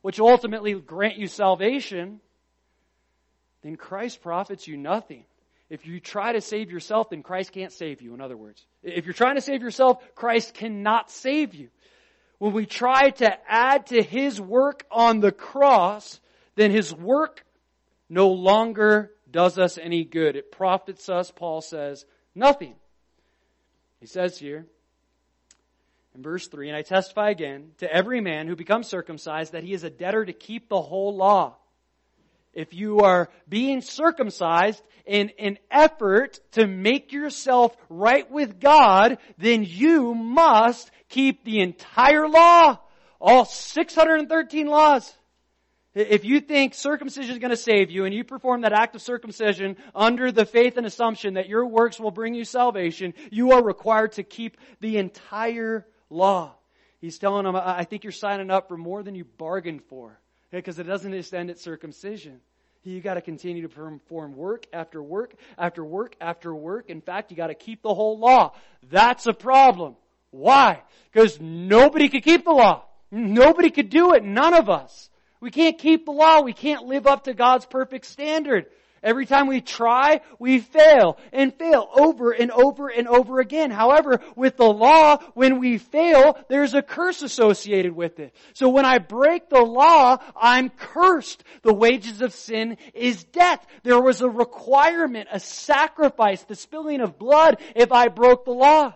[0.03, 2.21] which will ultimately grant you salvation,
[3.63, 5.25] then Christ profits you nothing.
[5.69, 8.65] If you try to save yourself, then Christ can't save you, in other words.
[8.85, 11.71] If you're trying to save yourself, Christ cannot save you
[12.39, 16.21] when we try to add to His work on the cross,
[16.55, 17.45] then His work
[18.09, 20.37] no longer does us any good.
[20.37, 22.75] It profits us, Paul says, nothing.
[24.01, 24.67] He says here,
[26.15, 29.73] in verse 3, and I testify again to every man who becomes circumcised that he
[29.73, 31.57] is a debtor to keep the whole law.
[32.57, 39.63] If you are being circumcised in an effort to make yourself right with God, then
[39.63, 42.79] you must keep the entire law,
[43.21, 45.15] all 613 laws.
[45.95, 49.03] If you think circumcision is going to save you and you perform that act of
[49.03, 53.63] circumcision under the faith and assumption that your works will bring you salvation, you are
[53.63, 56.55] required to keep the entire law.
[57.03, 60.19] He's telling them, I think you're signing up for more than you bargained for.
[60.57, 62.41] Because it doesn't just end at circumcision.
[62.83, 66.89] You got to continue to perform work after work after work after work.
[66.89, 68.53] In fact, you got to keep the whole law.
[68.89, 69.97] That's a problem.
[70.31, 70.83] Why?
[71.13, 72.85] Because nobody could keep the law.
[73.11, 74.25] Nobody could do it.
[74.25, 75.11] None of us.
[75.41, 76.43] We can't keep the law.
[76.43, 78.67] We can't live up to God's perfect standard.
[79.07, 83.71] Every time we try, we fail and fail over and over and over again.
[83.71, 88.35] However, with the law, when we fail, there's a curse associated with it.
[88.55, 91.45] So when I break the law, I'm cursed.
[91.63, 93.65] The wages of sin is death.
[93.85, 98.93] There was a requirement, a sacrifice, the spilling of blood if I broke the law.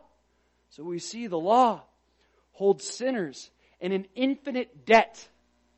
[0.70, 1.84] So we see the law
[2.50, 3.48] holds sinners
[3.80, 5.24] in an infinite debt.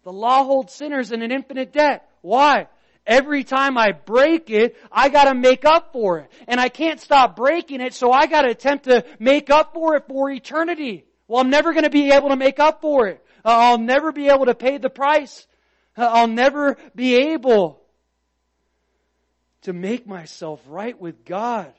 [0.05, 2.09] The law holds sinners in an infinite debt.
[2.23, 2.69] Why?
[3.07, 6.31] Every time I break it, I gotta make up for it.
[6.47, 10.05] And I can't stop breaking it, so I gotta attempt to make up for it
[10.09, 11.05] for eternity.
[11.27, 13.25] Well, I'm never gonna be able to make up for it.
[13.45, 15.47] Uh, I'll never be able to pay the price.
[15.97, 17.83] Uh, I'll never be able
[19.63, 21.73] to make myself right with God.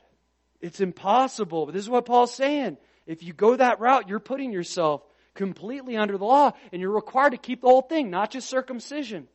[0.60, 1.66] It's impossible.
[1.66, 2.76] But this is what Paul's saying.
[3.06, 5.02] If you go that route, you're putting yourself
[5.34, 9.28] completely under the law and you're required to keep the whole thing, not just circumcision.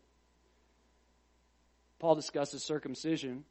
[2.00, 3.44] Paul discusses circumcision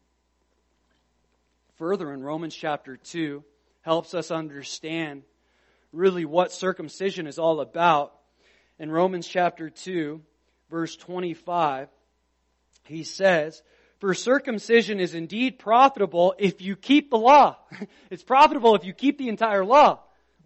[1.77, 3.45] further in Romans chapter 2,
[3.83, 5.23] helps us understand
[5.93, 8.15] really what circumcision is all about.
[8.79, 10.21] In Romans chapter 2,
[10.71, 11.89] verse 25,
[12.85, 13.63] he says,
[14.01, 17.57] For circumcision is indeed profitable if you keep the law.
[18.11, 20.01] it's profitable if you keep the entire law.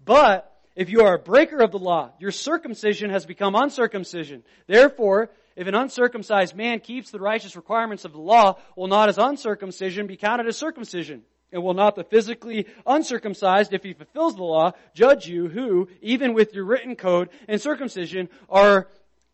[0.04, 4.42] But if you are a breaker of the law, your circumcision has become uncircumcision.
[4.66, 9.18] Therefore, if an uncircumcised man keeps the righteous requirements of the law, will not his
[9.18, 11.22] uncircumcision be counted as circumcision?
[11.52, 16.32] And will not the physically uncircumcised, if he fulfills the law, judge you who, even
[16.32, 18.88] with your written code and circumcision, are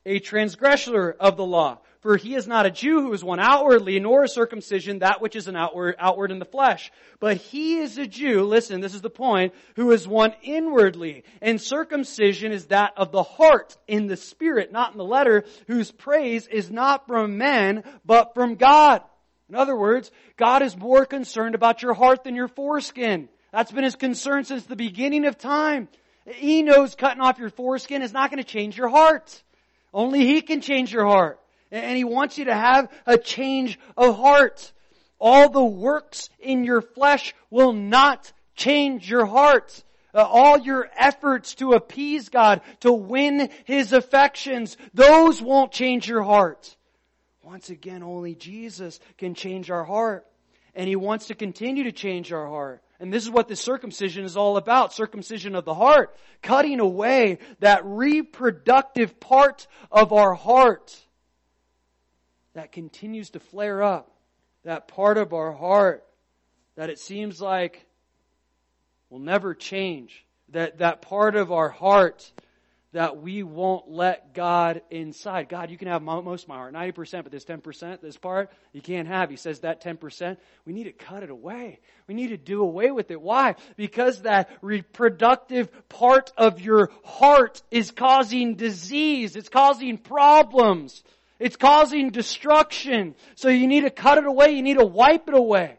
[0.05, 1.79] a transgressor of the law?
[2.01, 5.35] For he is not a Jew who is one outwardly, nor a circumcision that which
[5.35, 6.93] is an outward, outward in the flesh.
[7.19, 11.25] But he is a Jew, listen, this is the point, who is one inwardly.
[11.43, 15.91] And circumcision is that of the heart in the spirit, not in the letter, whose
[15.91, 19.03] praise is not from men, but from God.
[19.49, 23.29] In other words, God is more concerned about your heart than your foreskin.
[23.51, 25.89] That's been his concern since the beginning of time.
[26.27, 29.43] He knows cutting off your foreskin is not going to change your heart.
[29.93, 31.41] Only he can change your heart.
[31.71, 34.73] And he wants you to have a change of heart.
[35.21, 39.85] All the works in your flesh will not change your heart.
[40.15, 46.23] Uh, all your efforts to appease God, to win His affections, those won't change your
[46.23, 46.77] heart.
[47.43, 50.27] Once again, only Jesus can change our heart.
[50.75, 52.83] And He wants to continue to change our heart.
[53.01, 54.93] And this is what the circumcision is all about.
[54.93, 56.17] Circumcision of the heart.
[56.43, 60.97] Cutting away that reproductive part of our heart
[62.59, 64.11] that continues to flare up,
[64.65, 66.05] that part of our heart
[66.75, 67.87] that it seems like
[69.11, 72.33] will never change, that, that part of our heart
[72.93, 75.49] that we won't let God inside.
[75.49, 78.83] God, you can have most of my heart, 90%, but this 10%, this part, you
[78.83, 79.31] can't have.
[79.31, 81.79] He says that 10%, we need to cut it away.
[82.09, 83.21] We need to do away with it.
[83.21, 83.55] Why?
[83.77, 89.37] Because that reproductive part of your heart is causing disease.
[89.37, 91.05] It's causing problems.
[91.39, 93.15] It's causing destruction.
[93.37, 94.51] So you need to cut it away.
[94.51, 95.79] You need to wipe it away.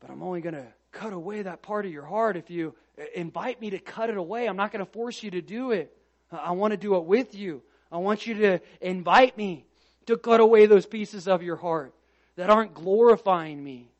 [0.00, 2.74] But I'm only going to cut away that part of your heart if you
[3.14, 4.46] invite me to cut it away.
[4.46, 5.96] I'm not going to force you to do it.
[6.30, 7.62] I want to do it with you.
[7.90, 9.64] I want you to invite me
[10.06, 11.94] to cut away those pieces of your heart
[12.36, 13.90] that aren't glorifying me.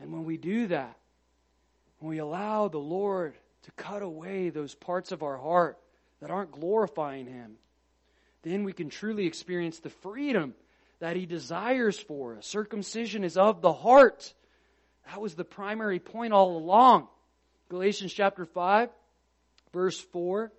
[0.00, 0.96] And when we do that,
[1.98, 5.78] when we allow the Lord to cut away those parts of our heart
[6.20, 7.56] that aren't glorifying Him,
[8.46, 10.54] then we can truly experience the freedom
[11.00, 12.46] that He desires for us.
[12.46, 14.32] Circumcision is of the heart.
[15.06, 17.08] That was the primary point all along.
[17.68, 18.88] Galatians chapter 5,
[19.72, 20.52] verse 4.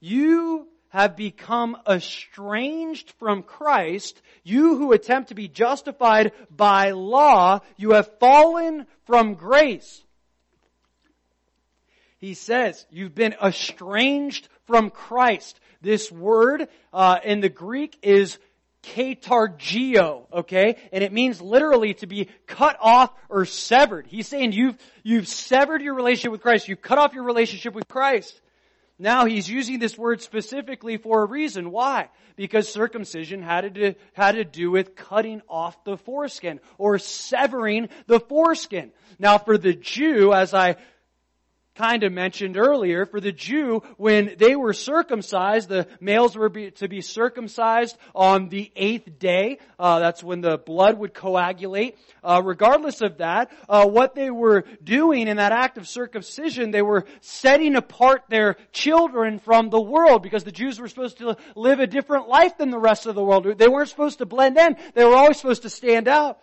[0.00, 7.92] You have become estranged from Christ, you who attempt to be justified by law, you
[7.92, 10.02] have fallen from grace.
[12.18, 15.60] He says, you've been estranged from Christ.
[15.84, 18.38] This word uh, in the Greek is
[18.82, 20.76] katargio, okay?
[20.92, 24.06] And it means literally to be cut off or severed.
[24.06, 26.68] He's saying you've, you've severed your relationship with Christ.
[26.68, 28.40] You've cut off your relationship with Christ.
[28.98, 31.70] Now he's using this word specifically for a reason.
[31.70, 32.08] Why?
[32.34, 38.20] Because circumcision had to, had to do with cutting off the foreskin or severing the
[38.20, 38.92] foreskin.
[39.18, 40.76] Now for the Jew, as I
[41.74, 46.70] kind of mentioned earlier, for the Jew, when they were circumcised, the males were be,
[46.72, 49.58] to be circumcised on the eighth day.
[49.78, 51.98] Uh, that's when the blood would coagulate.
[52.22, 56.82] Uh, regardless of that, uh, what they were doing in that act of circumcision, they
[56.82, 61.80] were setting apart their children from the world because the Jews were supposed to live
[61.80, 63.58] a different life than the rest of the world.
[63.58, 64.76] They weren't supposed to blend in.
[64.94, 66.38] They were always supposed to stand out.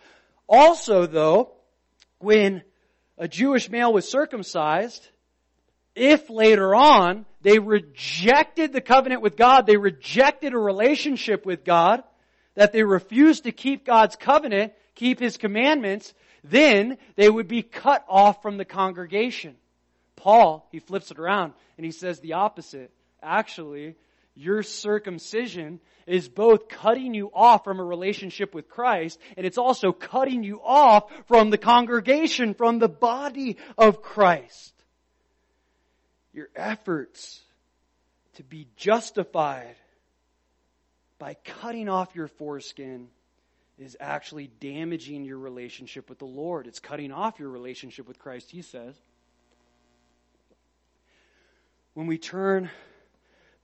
[0.50, 1.54] Also, though,
[2.20, 2.64] when
[3.18, 5.08] a Jewish male was circumcised,
[5.96, 12.04] if later on they rejected the covenant with God, they rejected a relationship with God,
[12.56, 16.14] that they refused to keep God's covenant, keep His commandments,
[16.44, 19.56] then they would be cut off from the congregation.
[20.16, 22.92] Paul, he flips it around and he says the opposite.
[23.24, 23.96] Actually,
[24.36, 29.92] your circumcision is both cutting you off from a relationship with Christ and it's also
[29.92, 34.74] cutting you off from the congregation, from the body of Christ
[36.34, 37.42] your efforts
[38.36, 39.76] to be justified
[41.20, 43.08] by cutting off your foreskin
[43.78, 46.68] is actually damaging your relationship with the Lord.
[46.68, 48.96] It's cutting off your relationship with Christ, he says.
[51.94, 52.70] When we turn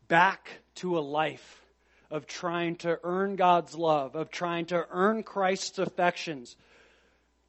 [0.08, 1.62] back to a life
[2.12, 6.56] of trying to earn God's love, of trying to earn Christ's affections,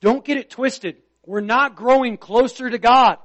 [0.01, 0.97] don't get it twisted.
[1.27, 3.19] We're not growing closer to God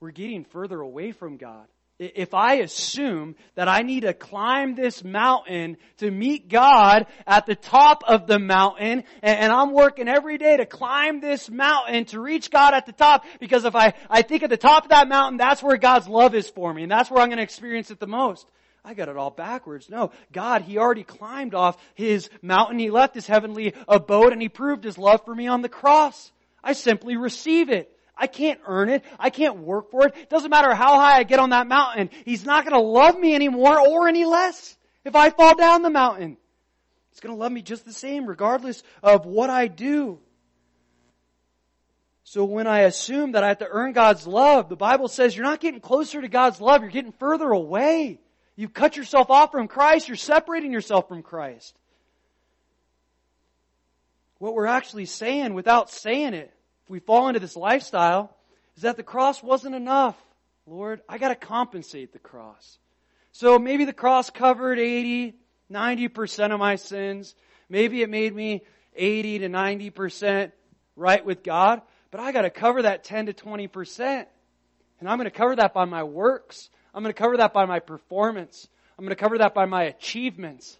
[0.00, 1.66] we're getting further away from God.
[1.98, 7.54] If I assume that I need to climb this mountain to meet God at the
[7.54, 12.50] top of the mountain, and I'm working every day to climb this mountain to reach
[12.50, 15.36] God at the top, because if I, I think at the top of that mountain,
[15.36, 18.00] that's where God's love is for me, and that's where I'm going to experience it
[18.00, 18.46] the most.
[18.82, 19.90] I got it all backwards.
[19.90, 22.78] No, God, He already climbed off His mountain.
[22.78, 26.32] He left His heavenly abode and He proved His love for me on the cross.
[26.64, 27.94] I simply receive it.
[28.20, 29.02] I can't earn it.
[29.18, 30.14] I can't work for it.
[30.14, 30.28] it.
[30.28, 32.10] Doesn't matter how high I get on that mountain.
[32.26, 35.90] He's not going to love me anymore or any less if I fall down the
[35.90, 36.36] mountain.
[37.10, 40.20] He's going to love me just the same regardless of what I do.
[42.24, 45.46] So when I assume that I have to earn God's love, the Bible says you're
[45.46, 48.20] not getting closer to God's love, you're getting further away.
[48.54, 51.74] You've cut yourself off from Christ, you're separating yourself from Christ.
[54.38, 56.54] What we're actually saying without saying it
[56.90, 58.36] we fall into this lifestyle
[58.76, 60.16] is that the cross wasn't enough.
[60.66, 62.78] Lord, I gotta compensate the cross.
[63.32, 65.36] So maybe the cross covered 80,
[65.70, 67.36] 90% of my sins.
[67.68, 68.64] Maybe it made me
[68.96, 70.50] 80 to 90%
[70.96, 71.80] right with God,
[72.10, 74.26] but I gotta cover that 10 to 20%.
[74.98, 76.70] And I'm gonna cover that by my works.
[76.92, 78.66] I'm gonna cover that by my performance.
[78.98, 80.76] I'm gonna cover that by my achievements.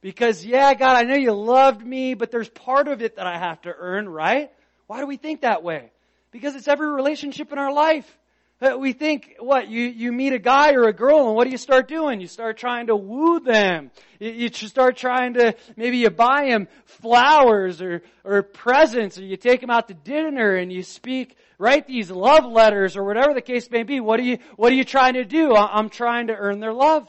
[0.00, 3.38] Because yeah, God, I know you loved me, but there's part of it that I
[3.38, 4.50] have to earn, right?
[4.92, 5.90] Why do we think that way?
[6.32, 8.18] Because it's every relationship in our life.
[8.60, 11.50] Uh, we think, what, you, you meet a guy or a girl and what do
[11.50, 12.20] you start doing?
[12.20, 13.90] You start trying to woo them.
[14.20, 19.38] You, you start trying to, maybe you buy them flowers or, or presents or you
[19.38, 23.40] take them out to dinner and you speak, write these love letters or whatever the
[23.40, 23.98] case may be.
[23.98, 25.56] What are you, what are you trying to do?
[25.56, 27.08] I'm trying to earn their love.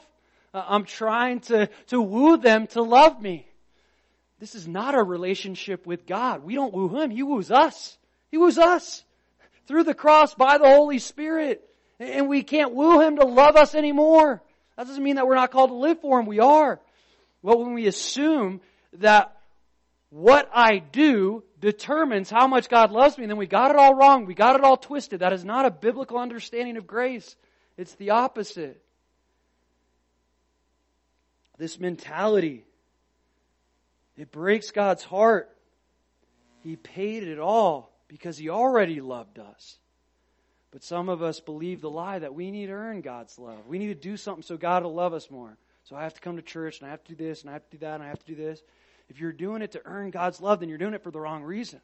[0.54, 3.46] Uh, I'm trying to, to woo them to love me.
[4.44, 6.44] This is not a relationship with God.
[6.44, 7.10] We don't woo Him.
[7.10, 7.96] He woos us.
[8.30, 9.02] He woos us
[9.66, 11.66] through the cross by the Holy Spirit.
[11.98, 14.42] And we can't woo Him to love us anymore.
[14.76, 16.26] That doesn't mean that we're not called to live for Him.
[16.26, 16.78] We are.
[17.40, 18.60] Well, when we assume
[18.98, 19.34] that
[20.10, 24.26] what I do determines how much God loves me, then we got it all wrong.
[24.26, 25.20] We got it all twisted.
[25.20, 27.34] That is not a biblical understanding of grace.
[27.78, 28.78] It's the opposite.
[31.56, 32.66] This mentality
[34.16, 35.50] it breaks God's heart.
[36.60, 39.78] He paid it all because He already loved us.
[40.70, 43.66] But some of us believe the lie that we need to earn God's love.
[43.68, 45.56] We need to do something so God will love us more.
[45.84, 47.52] So I have to come to church and I have to do this and I
[47.52, 48.62] have to do that and I have to do this.
[49.08, 51.42] If you're doing it to earn God's love, then you're doing it for the wrong
[51.42, 51.80] reason.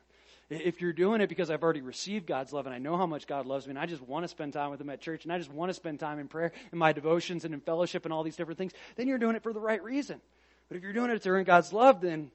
[0.49, 3.29] If you're doing it because I've already received God's love and I know how much
[3.29, 5.33] God loves me and I just want to spend time with Him at church and
[5.33, 8.13] I just want to spend time in prayer and my devotions and in fellowship and
[8.13, 10.21] all these different things, then you're doing it for the right reason.
[10.71, 12.31] But if you're doing it to earn God's love, then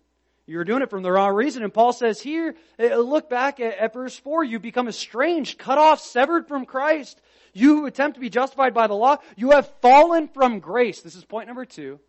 [0.45, 1.63] you're doing it from the wrong reason.
[1.63, 5.77] And Paul says here, uh, look back at, at, verse 4, you become estranged, cut
[5.77, 7.21] off, severed from Christ.
[7.53, 11.01] You who attempt to be justified by the law, you have fallen from grace.
[11.01, 12.01] This is point number two.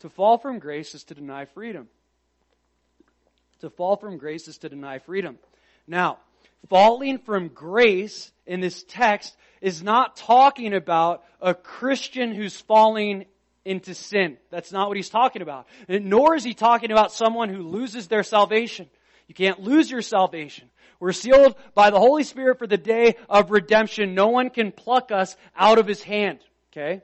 [0.00, 1.88] To fall from grace is to deny freedom.
[3.60, 5.38] To fall from grace is to deny freedom.
[5.86, 6.18] Now,
[6.70, 13.26] falling from grace in this text is not talking about a Christian who's falling
[13.64, 14.38] into sin.
[14.50, 15.66] That's not what he's talking about.
[15.88, 18.88] Nor is he talking about someone who loses their salvation.
[19.28, 20.68] You can't lose your salvation.
[21.00, 24.14] We're sealed by the Holy Spirit for the day of redemption.
[24.14, 26.38] No one can pluck us out of his hand.
[26.70, 27.02] Okay?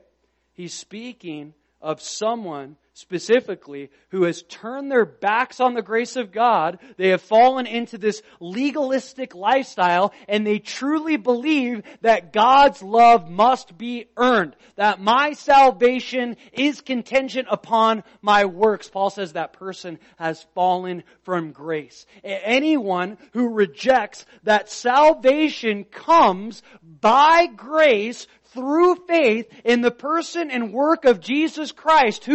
[0.53, 6.79] He's speaking of someone specifically who has turned their backs on the grace of God.
[6.97, 13.77] They have fallen into this legalistic lifestyle and they truly believe that God's love must
[13.77, 14.55] be earned.
[14.75, 18.89] That my salvation is contingent upon my works.
[18.89, 22.05] Paul says that person has fallen from grace.
[22.21, 31.05] Anyone who rejects that salvation comes by grace through faith in the person and work
[31.05, 32.25] of Jesus Christ,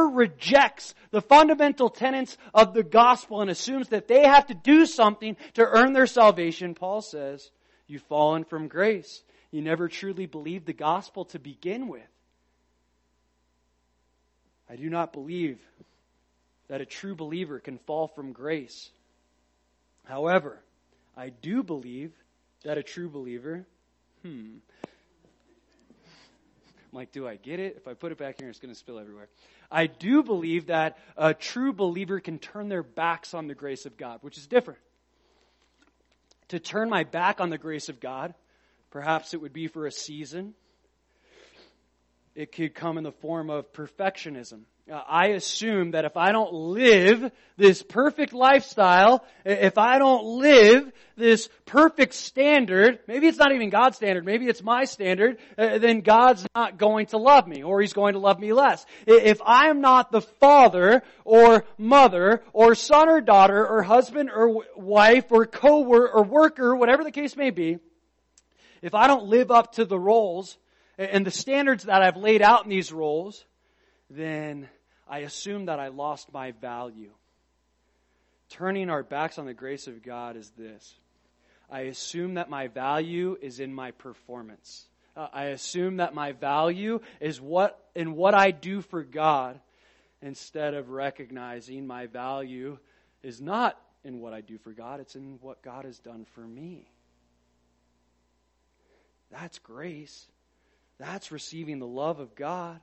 [0.00, 5.36] rejects the fundamental tenets of the gospel and assumes that they have to do something
[5.54, 7.50] to earn their salvation, Paul says,
[7.86, 9.22] you've fallen from grace.
[9.50, 12.02] You never truly believed the gospel to begin with.
[14.68, 15.58] I do not believe
[16.68, 18.90] that a true believer can fall from grace.
[20.04, 20.58] However,
[21.16, 22.12] I do believe
[22.64, 23.66] that a true believer,
[24.22, 24.56] hmm,
[26.92, 27.76] I'm like, do I get it?
[27.78, 29.28] If I put it back here, it's going to spill everywhere.
[29.70, 33.96] I do believe that a true believer can turn their backs on the grace of
[33.96, 34.80] God, which is different.
[36.48, 38.34] To turn my back on the grace of God,
[38.90, 40.52] perhaps it would be for a season.
[42.34, 44.64] It could come in the form of perfectionism.
[44.90, 50.90] Uh, I assume that if I don't live this perfect lifestyle, if I don't live
[51.16, 56.00] this perfect standard, maybe it's not even God's standard, maybe it's my standard, uh, then
[56.00, 58.84] God's not going to love me, or He's going to love me less.
[59.06, 64.64] If I am not the father, or mother, or son or daughter, or husband or
[64.74, 67.78] wife, or co-worker, or worker, whatever the case may be,
[68.82, 70.58] if I don't live up to the roles
[70.98, 73.44] and the standards that I've laid out in these roles,
[74.16, 74.68] then
[75.08, 77.12] I assume that I lost my value.
[78.48, 80.94] Turning our backs on the grace of God is this.
[81.70, 84.86] I assume that my value is in my performance.
[85.16, 89.60] Uh, I assume that my value is what in what I do for God
[90.20, 92.78] instead of recognizing my value
[93.22, 96.40] is not in what I do for God, it's in what God has done for
[96.40, 96.90] me.
[99.30, 100.26] That's grace.
[100.98, 102.80] That's receiving the love of God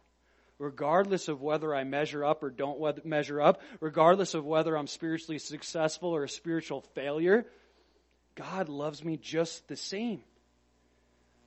[0.59, 5.39] regardless of whether I measure up or don't measure up, regardless of whether I'm spiritually
[5.39, 7.45] successful or a spiritual failure,
[8.35, 10.21] God loves me just the same.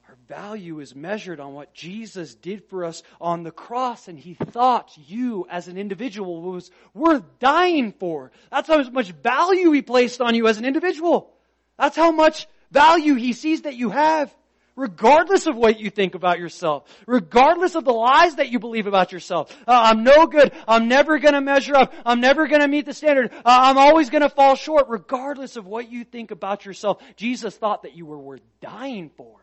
[0.09, 4.33] Our value is measured on what Jesus did for us on the cross, and He
[4.33, 8.31] thought you as an individual was worth dying for.
[8.51, 11.31] That's how much value He placed on you as an individual.
[11.77, 14.35] That's how much value He sees that you have
[14.75, 19.11] regardless of what you think about yourself, regardless of the lies that you believe about
[19.11, 19.55] yourself.
[19.67, 20.51] Uh, I'm no good.
[20.67, 21.93] I'm never going to measure up.
[22.05, 23.31] I'm never going to meet the standard.
[23.33, 27.01] Uh, I'm always going to fall short, regardless of what you think about yourself.
[27.15, 29.39] Jesus thought that you were worth dying for.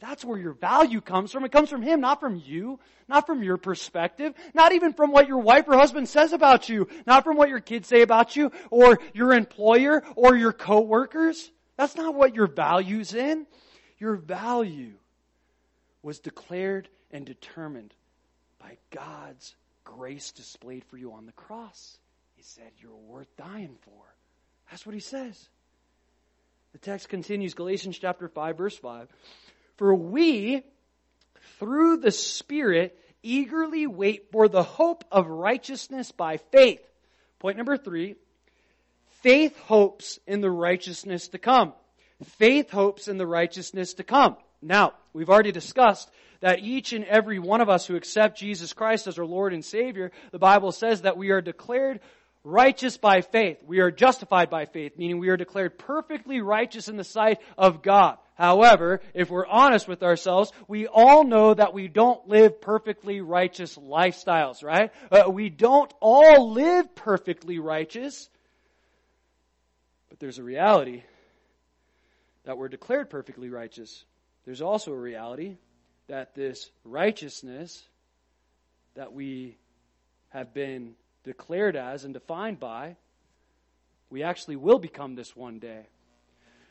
[0.00, 1.44] That's where your value comes from.
[1.44, 2.78] It comes from Him, not from you,
[3.08, 6.88] not from your perspective, not even from what your wife or husband says about you,
[7.06, 11.50] not from what your kids say about you, or your employer, or your coworkers.
[11.78, 13.46] That's not what your value's in.
[13.98, 14.92] Your value
[16.02, 17.94] was declared and determined
[18.58, 21.98] by God's grace displayed for you on the cross.
[22.34, 24.02] He said, You're worth dying for.
[24.70, 25.48] That's what he says.
[26.72, 29.08] The text continues, Galatians chapter 5, verse 5.
[29.76, 30.62] For we,
[31.58, 36.80] through the Spirit, eagerly wait for the hope of righteousness by faith.
[37.38, 38.16] Point number three,
[39.22, 41.72] faith hopes in the righteousness to come.
[42.24, 44.36] Faith hopes in the righteousness to come.
[44.60, 46.10] Now, we've already discussed
[46.40, 49.64] that each and every one of us who accept Jesus Christ as our Lord and
[49.64, 52.00] Savior, the Bible says that we are declared
[52.44, 53.58] righteous by faith.
[53.66, 57.82] We are justified by faith, meaning we are declared perfectly righteous in the sight of
[57.82, 58.18] God.
[58.34, 63.76] However, if we're honest with ourselves, we all know that we don't live perfectly righteous
[63.76, 64.92] lifestyles, right?
[65.10, 68.28] Uh, we don't all live perfectly righteous.
[70.10, 71.04] But there's a reality
[72.44, 74.04] that we're declared perfectly righteous,
[74.44, 75.56] there's also a reality
[76.08, 77.82] that this righteousness
[78.94, 79.56] that we
[80.28, 82.96] have been declared as and defined by,
[84.10, 85.86] we actually will become this one day.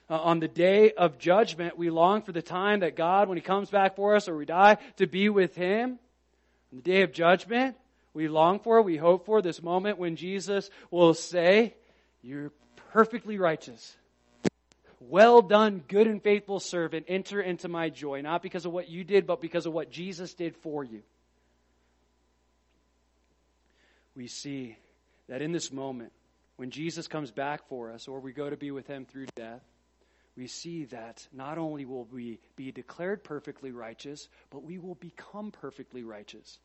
[0.10, 3.42] Uh, on the day of judgment, we long for the time that God, when He
[3.42, 5.98] comes back for us or we die, to be with Him.
[6.72, 7.76] On the day of judgment,
[8.14, 11.74] we long for, we hope for this moment when Jesus will say,
[12.22, 12.52] You're
[12.92, 13.96] perfectly righteous.
[15.10, 17.06] Well done, good and faithful servant.
[17.10, 20.34] Enter into my joy, not because of what you did, but because of what Jesus
[20.34, 21.02] did for you.
[24.16, 24.78] We see
[25.28, 26.12] that in this moment,
[26.56, 29.62] when Jesus comes back for us or we go to be with him through death,
[30.38, 35.52] we see that not only will we be declared perfectly righteous, but we will become
[35.52, 36.60] perfectly righteous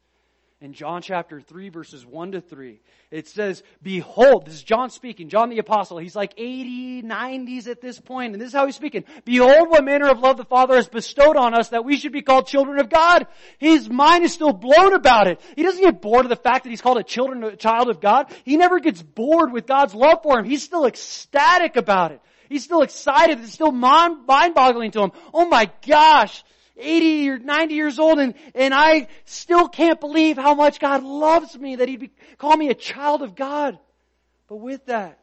[0.61, 2.81] in John chapter 3 verses 1 to 3.
[3.11, 5.99] It says, behold, this is John speaking, John the apostle.
[5.99, 9.05] He's like 80, 90s at this point, and this is how he's speaking.
[9.25, 12.23] Behold what manner of love the Father has bestowed on us that we should be
[12.23, 13.27] called children of God.
[13.59, 15.41] His mind is still blown about it.
[15.55, 18.01] He doesn't get bored of the fact that he's called a children, a child of
[18.01, 18.33] God.
[18.45, 20.45] He never gets bored with God's love for him.
[20.45, 22.21] He's still ecstatic about it.
[22.49, 23.41] He's still excited.
[23.41, 25.13] It's still mind boggling to him.
[25.33, 26.43] Oh my gosh.
[26.79, 31.59] 80 or 90 years old and, and I still can't believe how much God loves
[31.59, 33.79] me, that He'd be, call me a child of God.
[34.49, 35.19] But with that,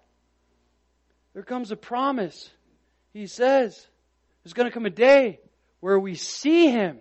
[1.34, 2.49] there comes a promise.
[3.14, 3.88] He says,
[4.43, 5.39] there's going to come a day
[5.80, 6.99] where we see Him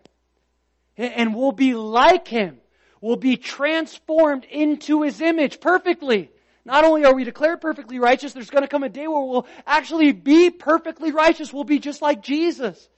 [0.97, 2.59] and we'll be like Him.
[3.01, 6.31] We'll be transformed into His image perfectly.
[6.65, 9.47] Not only are we declared perfectly righteous, there's going to come a day where we'll
[9.67, 11.53] actually be perfectly righteous.
[11.53, 12.89] We'll be just like Jesus.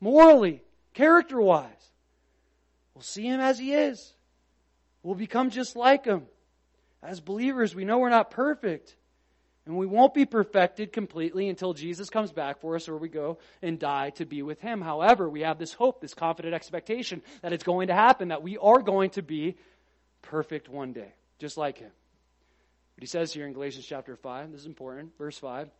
[0.00, 0.63] Morally,
[0.94, 1.68] character wise.
[2.94, 4.14] We'll see him as he is.
[5.02, 6.22] We'll become just like him.
[7.02, 8.96] As believers, we know we're not perfect.
[9.66, 13.38] And we won't be perfected completely until Jesus comes back for us or we go
[13.62, 14.82] and die to be with Him.
[14.82, 18.58] However, we have this hope, this confident expectation that it's going to happen, that we
[18.58, 19.56] are going to be
[20.20, 21.90] perfect one day, just like Him.
[22.94, 25.70] But He says here in Galatians chapter 5, this is important, verse 5,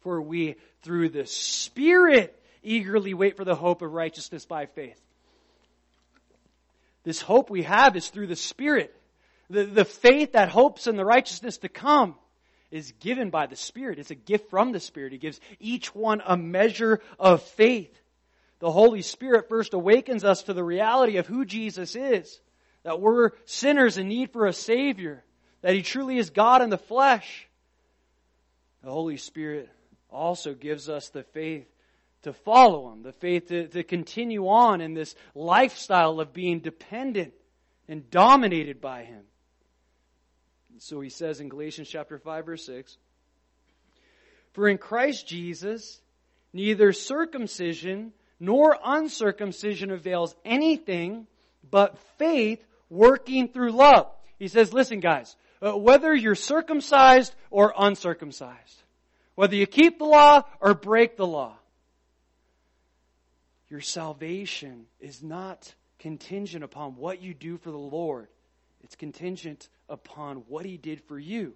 [0.00, 5.00] For we, through the Spirit, eagerly wait for the hope of righteousness by faith.
[7.04, 8.94] This hope we have is through the Spirit.
[9.50, 12.16] The, the faith that hopes in the righteousness to come
[12.70, 13.98] is given by the Spirit.
[13.98, 15.12] It's a gift from the Spirit.
[15.12, 17.98] He gives each one a measure of faith.
[18.58, 22.40] The Holy Spirit first awakens us to the reality of who Jesus is,
[22.82, 25.24] that we're sinners in need for a Savior,
[25.62, 27.48] that He truly is God in the flesh.
[28.82, 29.70] The Holy Spirit
[30.10, 31.66] also gives us the faith
[32.22, 37.32] to follow Him, the faith to, to continue on in this lifestyle of being dependent
[37.88, 39.22] and dominated by Him.
[40.78, 42.96] So he says in Galatians chapter 5 verse 6,
[44.52, 46.00] For in Christ Jesus,
[46.52, 51.26] neither circumcision nor uncircumcision avails anything
[51.68, 54.08] but faith working through love.
[54.38, 58.82] He says, listen guys, uh, whether you're circumcised or uncircumcised,
[59.34, 61.57] whether you keep the law or break the law,
[63.70, 68.28] your salvation is not contingent upon what you do for the Lord.
[68.82, 71.54] It's contingent upon what He did for you.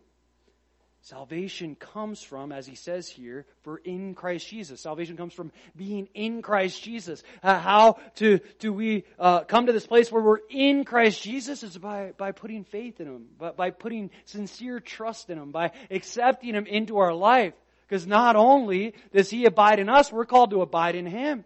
[1.04, 4.80] Salvation comes from, as he says here, for in Christ Jesus.
[4.80, 7.24] Salvation comes from being in Christ Jesus.
[7.42, 11.64] Uh, how to, do we uh, come to this place where we're in Christ Jesus
[11.64, 15.72] is by, by putting faith in Him, by, by putting sincere trust in Him, by
[15.90, 17.54] accepting Him into our life.
[17.88, 21.44] Because not only does He abide in us, we're called to abide in Him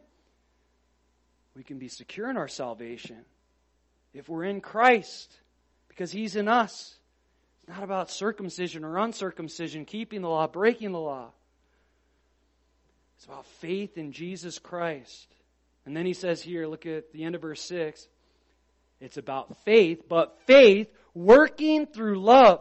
[1.57, 3.25] we can be secure in our salvation
[4.13, 5.35] if we're in Christ
[5.89, 6.97] because He's in us.
[7.61, 11.31] It's not about circumcision or uncircumcision, keeping the law, breaking the law.
[13.17, 15.27] It's about faith in Jesus Christ.
[15.87, 18.07] And then he says here, look at the end of verse 6.
[19.01, 22.61] It's about faith, but faith working through love.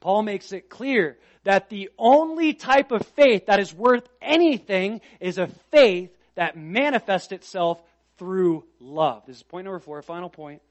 [0.00, 5.38] Paul makes it clear that the only type of faith that is worth anything is
[5.38, 7.80] a faith that manifests itself
[8.22, 9.24] through love.
[9.26, 10.62] This is point number four, final point.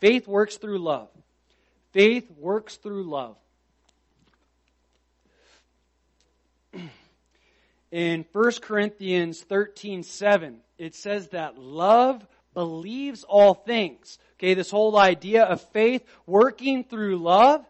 [0.00, 1.08] Faith works through love.
[1.92, 3.36] Faith works through love.
[7.92, 14.18] In 1 Corinthians 13 7, it says that love believes all things.
[14.34, 17.64] Okay, this whole idea of faith working through love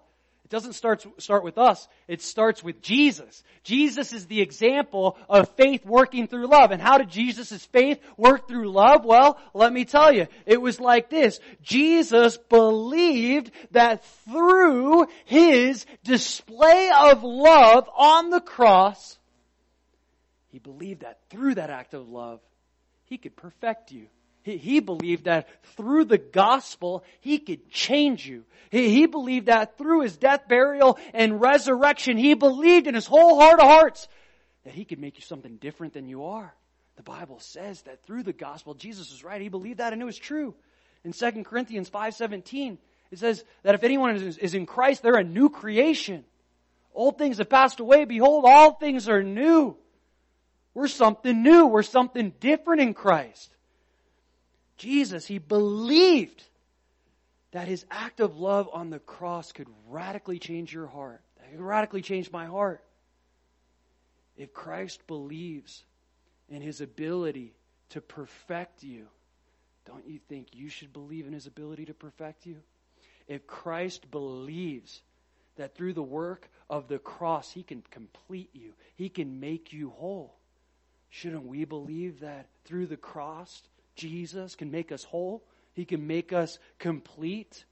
[0.49, 1.87] it doesn't start, start with us.
[2.07, 3.43] It starts with Jesus.
[3.65, 6.71] Jesus is the example of faith working through love.
[6.71, 9.05] And how did Jesus' faith work through love?
[9.05, 10.27] Well, let me tell you.
[10.47, 11.39] It was like this.
[11.61, 19.19] Jesus believed that through His display of love on the cross,
[20.47, 22.41] He believed that through that act of love,
[23.05, 24.07] He could perfect you.
[24.57, 28.45] He believed that through the gospel, he could change you.
[28.71, 33.61] He believed that through his death, burial, and resurrection, he believed in his whole heart
[33.61, 34.09] of hearts
[34.65, 36.55] that he could make you something different than you are.
[36.97, 39.41] The Bible says that through the gospel, Jesus was right.
[39.41, 40.55] He believed that and it was true.
[41.05, 42.77] In 2 Corinthians 5.17,
[43.11, 46.25] it says that if anyone is in Christ, they're a new creation.
[46.93, 48.05] Old things have passed away.
[48.05, 49.77] Behold, all things are new.
[50.75, 51.67] We're something new.
[51.67, 53.55] We're something different in Christ.
[54.79, 56.43] Jesus, he believed
[57.51, 61.61] that his act of love on the cross could radically change your heart, that It
[61.61, 62.83] radically changed my heart.
[64.37, 65.85] If Christ believes
[66.49, 67.55] in his ability
[67.91, 69.07] to perfect you,
[69.85, 72.57] don't you think you should believe in his ability to perfect you?
[73.26, 75.03] If Christ believes
[75.57, 79.91] that through the work of the cross, he can complete you, he can make you
[79.91, 80.37] whole,
[81.11, 83.62] shouldn't we believe that through the cross,
[83.99, 85.43] Jesus can make us whole?
[85.75, 87.65] He can make us complete?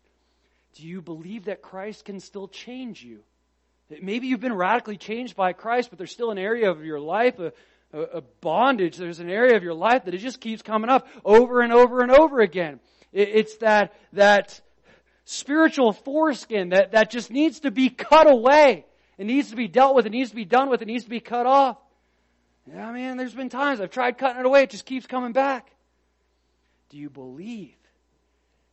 [0.75, 3.21] Do you believe that Christ can still change you?
[4.03, 7.39] Maybe you've been radically changed by Christ, but there's still an area of your life,
[7.39, 7.53] a,
[7.93, 8.97] a, bondage.
[8.97, 12.01] There's an area of your life that it just keeps coming up over and over
[12.01, 12.81] and over again.
[13.13, 14.61] It, it's that, that
[15.25, 18.87] spiritual foreskin that, that just needs to be cut away.
[19.19, 20.05] It needs to be dealt with.
[20.05, 20.83] It needs to be done with.
[20.83, 21.79] It needs to be cut off.
[22.67, 24.65] Yeah, man, there's been times I've tried cutting it away.
[24.65, 25.71] It just keeps coming back.
[26.91, 27.77] Do you believe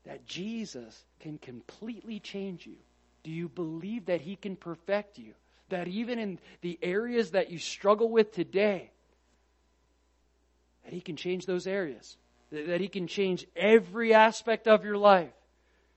[0.05, 2.76] that Jesus can completely change you?
[3.24, 5.34] Do you believe that He can perfect you?
[5.70, 8.91] That even in the areas that you struggle with today,
[10.84, 12.18] that He can change those areas?
[12.51, 15.34] That He can change every aspect of your life?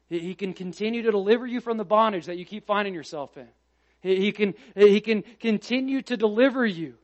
[0.08, 3.48] He can continue to deliver you from the bondage that you keep finding yourself in.
[4.00, 6.94] He can, he can continue to deliver you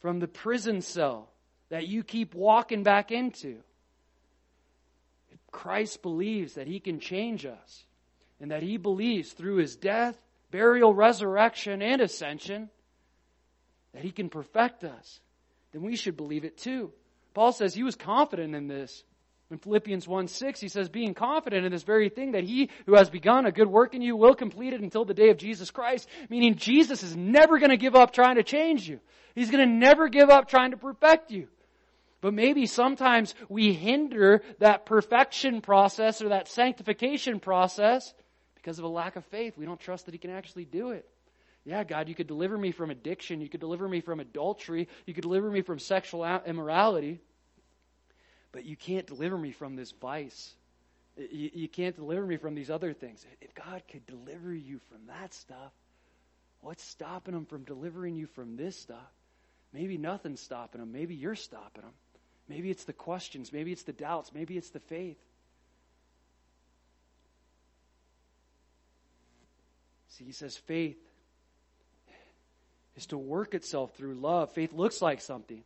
[0.00, 1.28] from the prison cell
[1.70, 3.56] that you keep walking back into.
[5.54, 7.84] Christ believes that he can change us
[8.40, 10.18] and that he believes through his death,
[10.50, 12.68] burial, resurrection, and ascension
[13.92, 15.20] that he can perfect us,
[15.72, 16.92] then we should believe it too.
[17.34, 19.04] Paul says he was confident in this.
[19.50, 22.96] In Philippians 1 6, he says, being confident in this very thing that he who
[22.96, 25.70] has begun a good work in you will complete it until the day of Jesus
[25.70, 26.08] Christ.
[26.28, 28.98] Meaning Jesus is never going to give up trying to change you.
[29.36, 31.46] He's going to never give up trying to perfect you.
[32.24, 38.14] But maybe sometimes we hinder that perfection process or that sanctification process
[38.54, 39.58] because of a lack of faith.
[39.58, 41.06] We don't trust that He can actually do it.
[41.66, 43.42] Yeah, God, you could deliver me from addiction.
[43.42, 44.88] You could deliver me from adultery.
[45.04, 47.20] You could deliver me from sexual immorality.
[48.52, 50.54] But you can't deliver me from this vice.
[51.18, 53.22] You, you can't deliver me from these other things.
[53.42, 55.72] If God could deliver you from that stuff,
[56.62, 59.12] what's stopping Him from delivering you from this stuff?
[59.74, 60.90] Maybe nothing's stopping Him.
[60.90, 61.92] Maybe you're stopping Him.
[62.48, 63.52] Maybe it's the questions.
[63.52, 64.32] Maybe it's the doubts.
[64.34, 65.18] Maybe it's the faith.
[70.08, 70.98] See, he says faith
[72.96, 74.52] is to work itself through love.
[74.52, 75.62] Faith looks like something.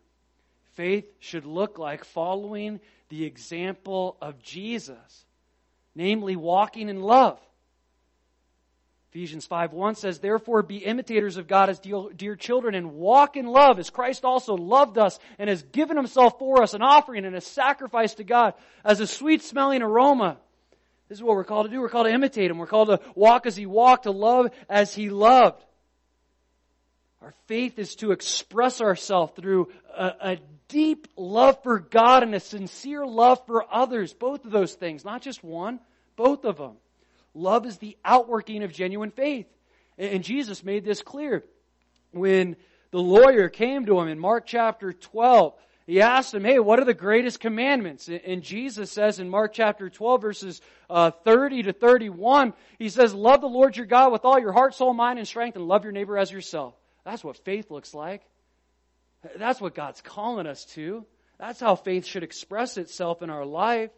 [0.75, 5.27] Faith should look like following the example of Jesus,
[5.95, 7.41] namely walking in love.
[9.11, 13.47] Ephesians 5 1 says, Therefore be imitators of God as dear children and walk in
[13.47, 17.35] love as Christ also loved us and has given himself for us an offering and
[17.35, 18.53] a sacrifice to God
[18.85, 20.37] as a sweet smelling aroma.
[21.09, 21.81] This is what we're called to do.
[21.81, 22.59] We're called to imitate him.
[22.59, 25.65] We're called to walk as he walked, to love as he loved.
[27.23, 30.39] Our faith is to express ourselves through a, a
[30.69, 34.13] deep love for God and a sincere love for others.
[34.13, 35.81] Both of those things, not just one,
[36.15, 36.77] both of them.
[37.35, 39.47] Love is the outworking of genuine faith.
[39.97, 41.45] And Jesus made this clear
[42.13, 42.57] when
[42.91, 45.55] the lawyer came to him in Mark chapter 12.
[45.87, 48.09] He asked him, Hey, what are the greatest commandments?
[48.09, 53.41] And Jesus says in Mark chapter 12, verses uh, 30 to 31, he says, Love
[53.41, 55.93] the Lord your God with all your heart, soul, mind, and strength, and love your
[55.93, 56.75] neighbor as yourself.
[57.05, 58.23] That's what faith looks like.
[59.37, 61.05] That's what God's calling us to.
[61.39, 63.91] That's how faith should express itself in our life.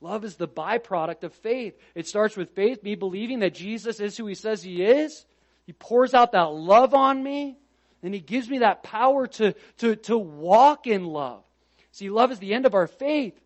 [0.00, 1.78] Love is the byproduct of faith.
[1.94, 5.26] It starts with faith, me believing that Jesus is who he says he is.
[5.66, 7.58] He pours out that love on me,
[8.02, 11.44] and he gives me that power to, to, to walk in love.
[11.92, 13.38] See, love is the end of our faith.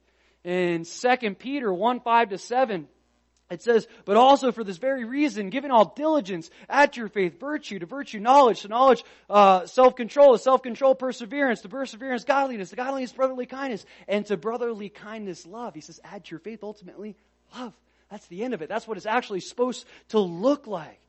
[0.45, 2.89] In 2 Peter 1 5 to 7,
[3.51, 7.79] it says, but also for this very reason, giving all diligence, add your faith virtue,
[7.79, 13.13] to virtue knowledge, to knowledge uh, self-control, to self-control perseverance, to perseverance godliness, to godliness
[13.13, 15.75] brotherly kindness, and to brotherly kindness love.
[15.75, 17.17] He says, add to your faith ultimately
[17.55, 17.75] love.
[18.11, 18.69] That's the end of it.
[18.69, 21.01] That's what it's actually supposed to look like.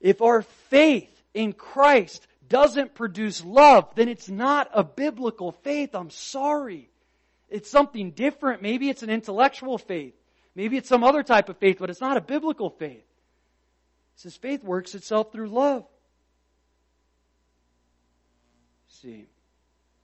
[0.00, 5.94] If our faith in Christ doesn't produce love, then it's not a biblical faith.
[5.94, 6.88] I'm sorry.
[7.50, 8.62] It's something different.
[8.62, 10.14] Maybe it's an intellectual faith.
[10.54, 12.96] Maybe it's some other type of faith, but it's not a biblical faith.
[12.96, 15.84] It says faith works itself through love.
[18.88, 19.26] See,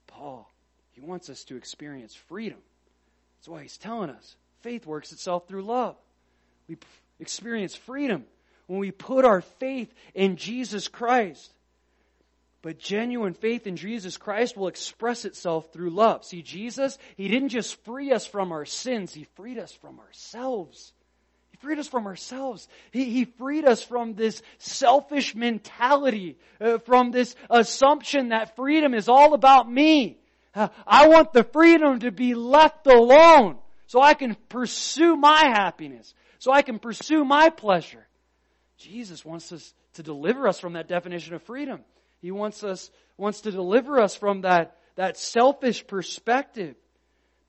[0.06, 0.48] Paul,
[0.92, 2.58] he wants us to experience freedom.
[3.38, 5.96] That's why he's telling us faith works itself through love.
[6.68, 6.78] We
[7.18, 8.24] experience freedom
[8.66, 11.50] when we put our faith in Jesus Christ.
[12.64, 16.24] But genuine faith in Jesus Christ will express itself through love.
[16.24, 20.94] See, Jesus, He didn't just free us from our sins, He freed us from ourselves.
[21.50, 22.66] He freed us from ourselves.
[22.90, 29.10] He, he freed us from this selfish mentality, uh, from this assumption that freedom is
[29.10, 30.16] all about me.
[30.54, 36.14] Uh, I want the freedom to be left alone so I can pursue my happiness,
[36.38, 38.06] so I can pursue my pleasure.
[38.78, 41.84] Jesus wants us to deliver us from that definition of freedom.
[42.24, 46.74] He wants us, wants to deliver us from that, that selfish perspective.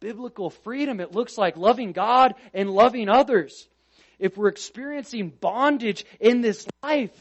[0.02, 3.70] Biblical freedom, it looks like loving God and loving others.
[4.20, 7.16] If we're experiencing bondage in this life,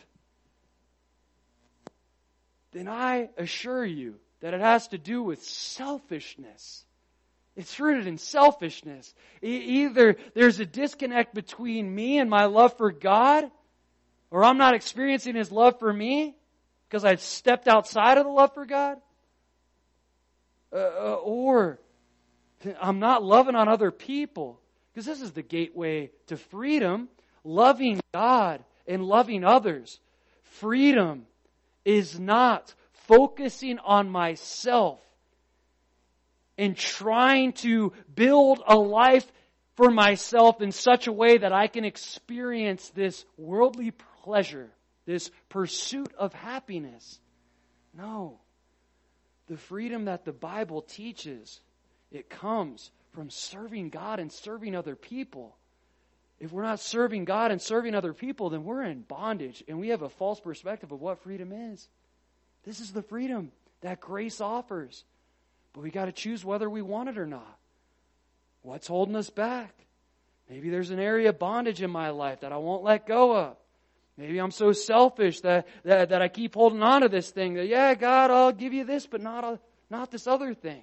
[2.73, 6.85] then I assure you that it has to do with selfishness.
[7.55, 9.15] It's rooted in selfishness.
[9.43, 13.49] either there's a disconnect between me and my love for God,
[14.33, 16.35] or I'm not experiencing His love for me
[16.95, 18.99] because I've stepped outside of the love for God,
[20.73, 21.81] uh, uh or
[22.81, 24.61] I'm not loving on other people.
[24.93, 27.09] Because this is the gateway to freedom.
[27.43, 29.99] Loving God and loving others.
[30.45, 31.27] Freedom
[31.85, 32.73] is not
[33.09, 35.01] focusing on myself
[36.57, 39.27] and trying to build a life
[39.75, 43.91] for myself in such a way that I can experience this worldly
[44.23, 44.71] pleasure,
[45.07, 47.21] this pursuit of happiness.
[47.97, 48.41] No.
[49.47, 51.61] The freedom that the Bible teaches
[52.11, 55.57] it comes from serving God and serving other people.
[56.41, 59.89] If we're not serving God and serving other people, then we're in bondage and we
[59.89, 61.89] have a false perspective of what freedom is.
[62.65, 63.53] This is the freedom
[63.83, 65.05] that grace offers.
[65.73, 67.59] But we got to choose whether we want it or not.
[68.63, 69.75] What's holding us back?
[70.49, 73.57] Maybe there's an area of bondage in my life that I won't let go of.
[74.17, 77.67] Maybe I'm so selfish that, that, that I keep holding on to this thing that,
[77.67, 79.59] yeah, God, I'll give you this, but not, a,
[79.91, 80.83] not this other thing.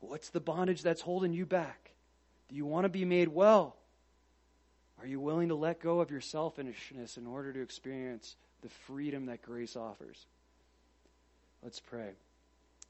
[0.00, 1.90] What's the bondage that's holding you back?
[2.48, 3.76] Do you want to be made well?
[5.00, 9.26] Are you willing to let go of your selfishness in order to experience the freedom
[9.26, 10.26] that grace offers?
[11.62, 12.10] Let's pray.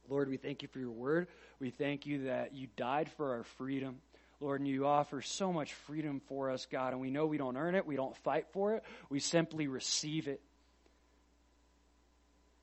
[0.09, 1.29] Lord, we thank you for your word.
[1.61, 4.01] We thank you that you died for our freedom.
[4.41, 7.57] Lord, and you offer so much freedom for us, God, and we know we don't
[7.57, 10.41] earn it, we don't fight for it, we simply receive it.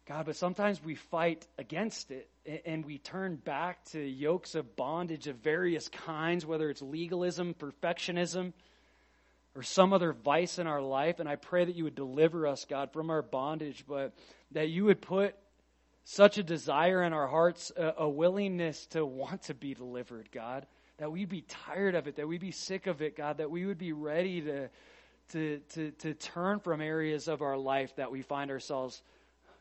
[0.07, 2.29] God, but sometimes we fight against it
[2.65, 8.53] and we turn back to yokes of bondage of various kinds, whether it's legalism, perfectionism,
[9.53, 11.19] or some other vice in our life.
[11.19, 14.13] And I pray that you would deliver us, God, from our bondage, but
[14.51, 15.35] that you would put
[16.05, 20.65] such a desire in our hearts, a, a willingness to want to be delivered, God,
[20.97, 23.65] that we'd be tired of it, that we'd be sick of it, God, that we
[23.65, 24.69] would be ready to,
[25.29, 29.01] to, to, to turn from areas of our life that we find ourselves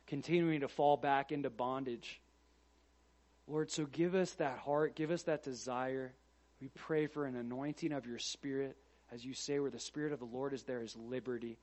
[0.07, 2.20] continuing to fall back into bondage.
[3.47, 6.12] Lord, so give us that heart, give us that desire.
[6.61, 8.76] We pray for an anointing of your Spirit.
[9.12, 11.59] As you say, where the Spirit of the Lord is, there is liberty.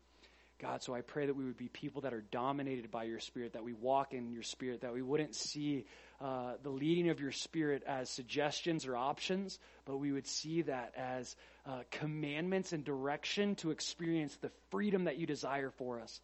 [0.64, 3.51] God, so I pray that we would be people that are dominated by your Spirit,
[3.51, 5.86] that we walk in your Spirit, that we wouldn't see
[6.22, 10.93] uh, the leading of your Spirit as suggestions or options, but we would see that
[10.95, 11.36] as
[11.66, 16.22] uh, commandments and direction to experience the freedom that you desire for us.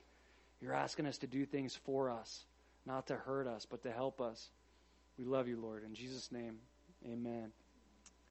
[0.62, 2.46] You're asking us to do things for us,
[2.86, 4.48] not to hurt us, but to help us.
[5.18, 5.84] We love you, Lord.
[5.84, 6.60] In Jesus' name,
[7.06, 7.52] amen.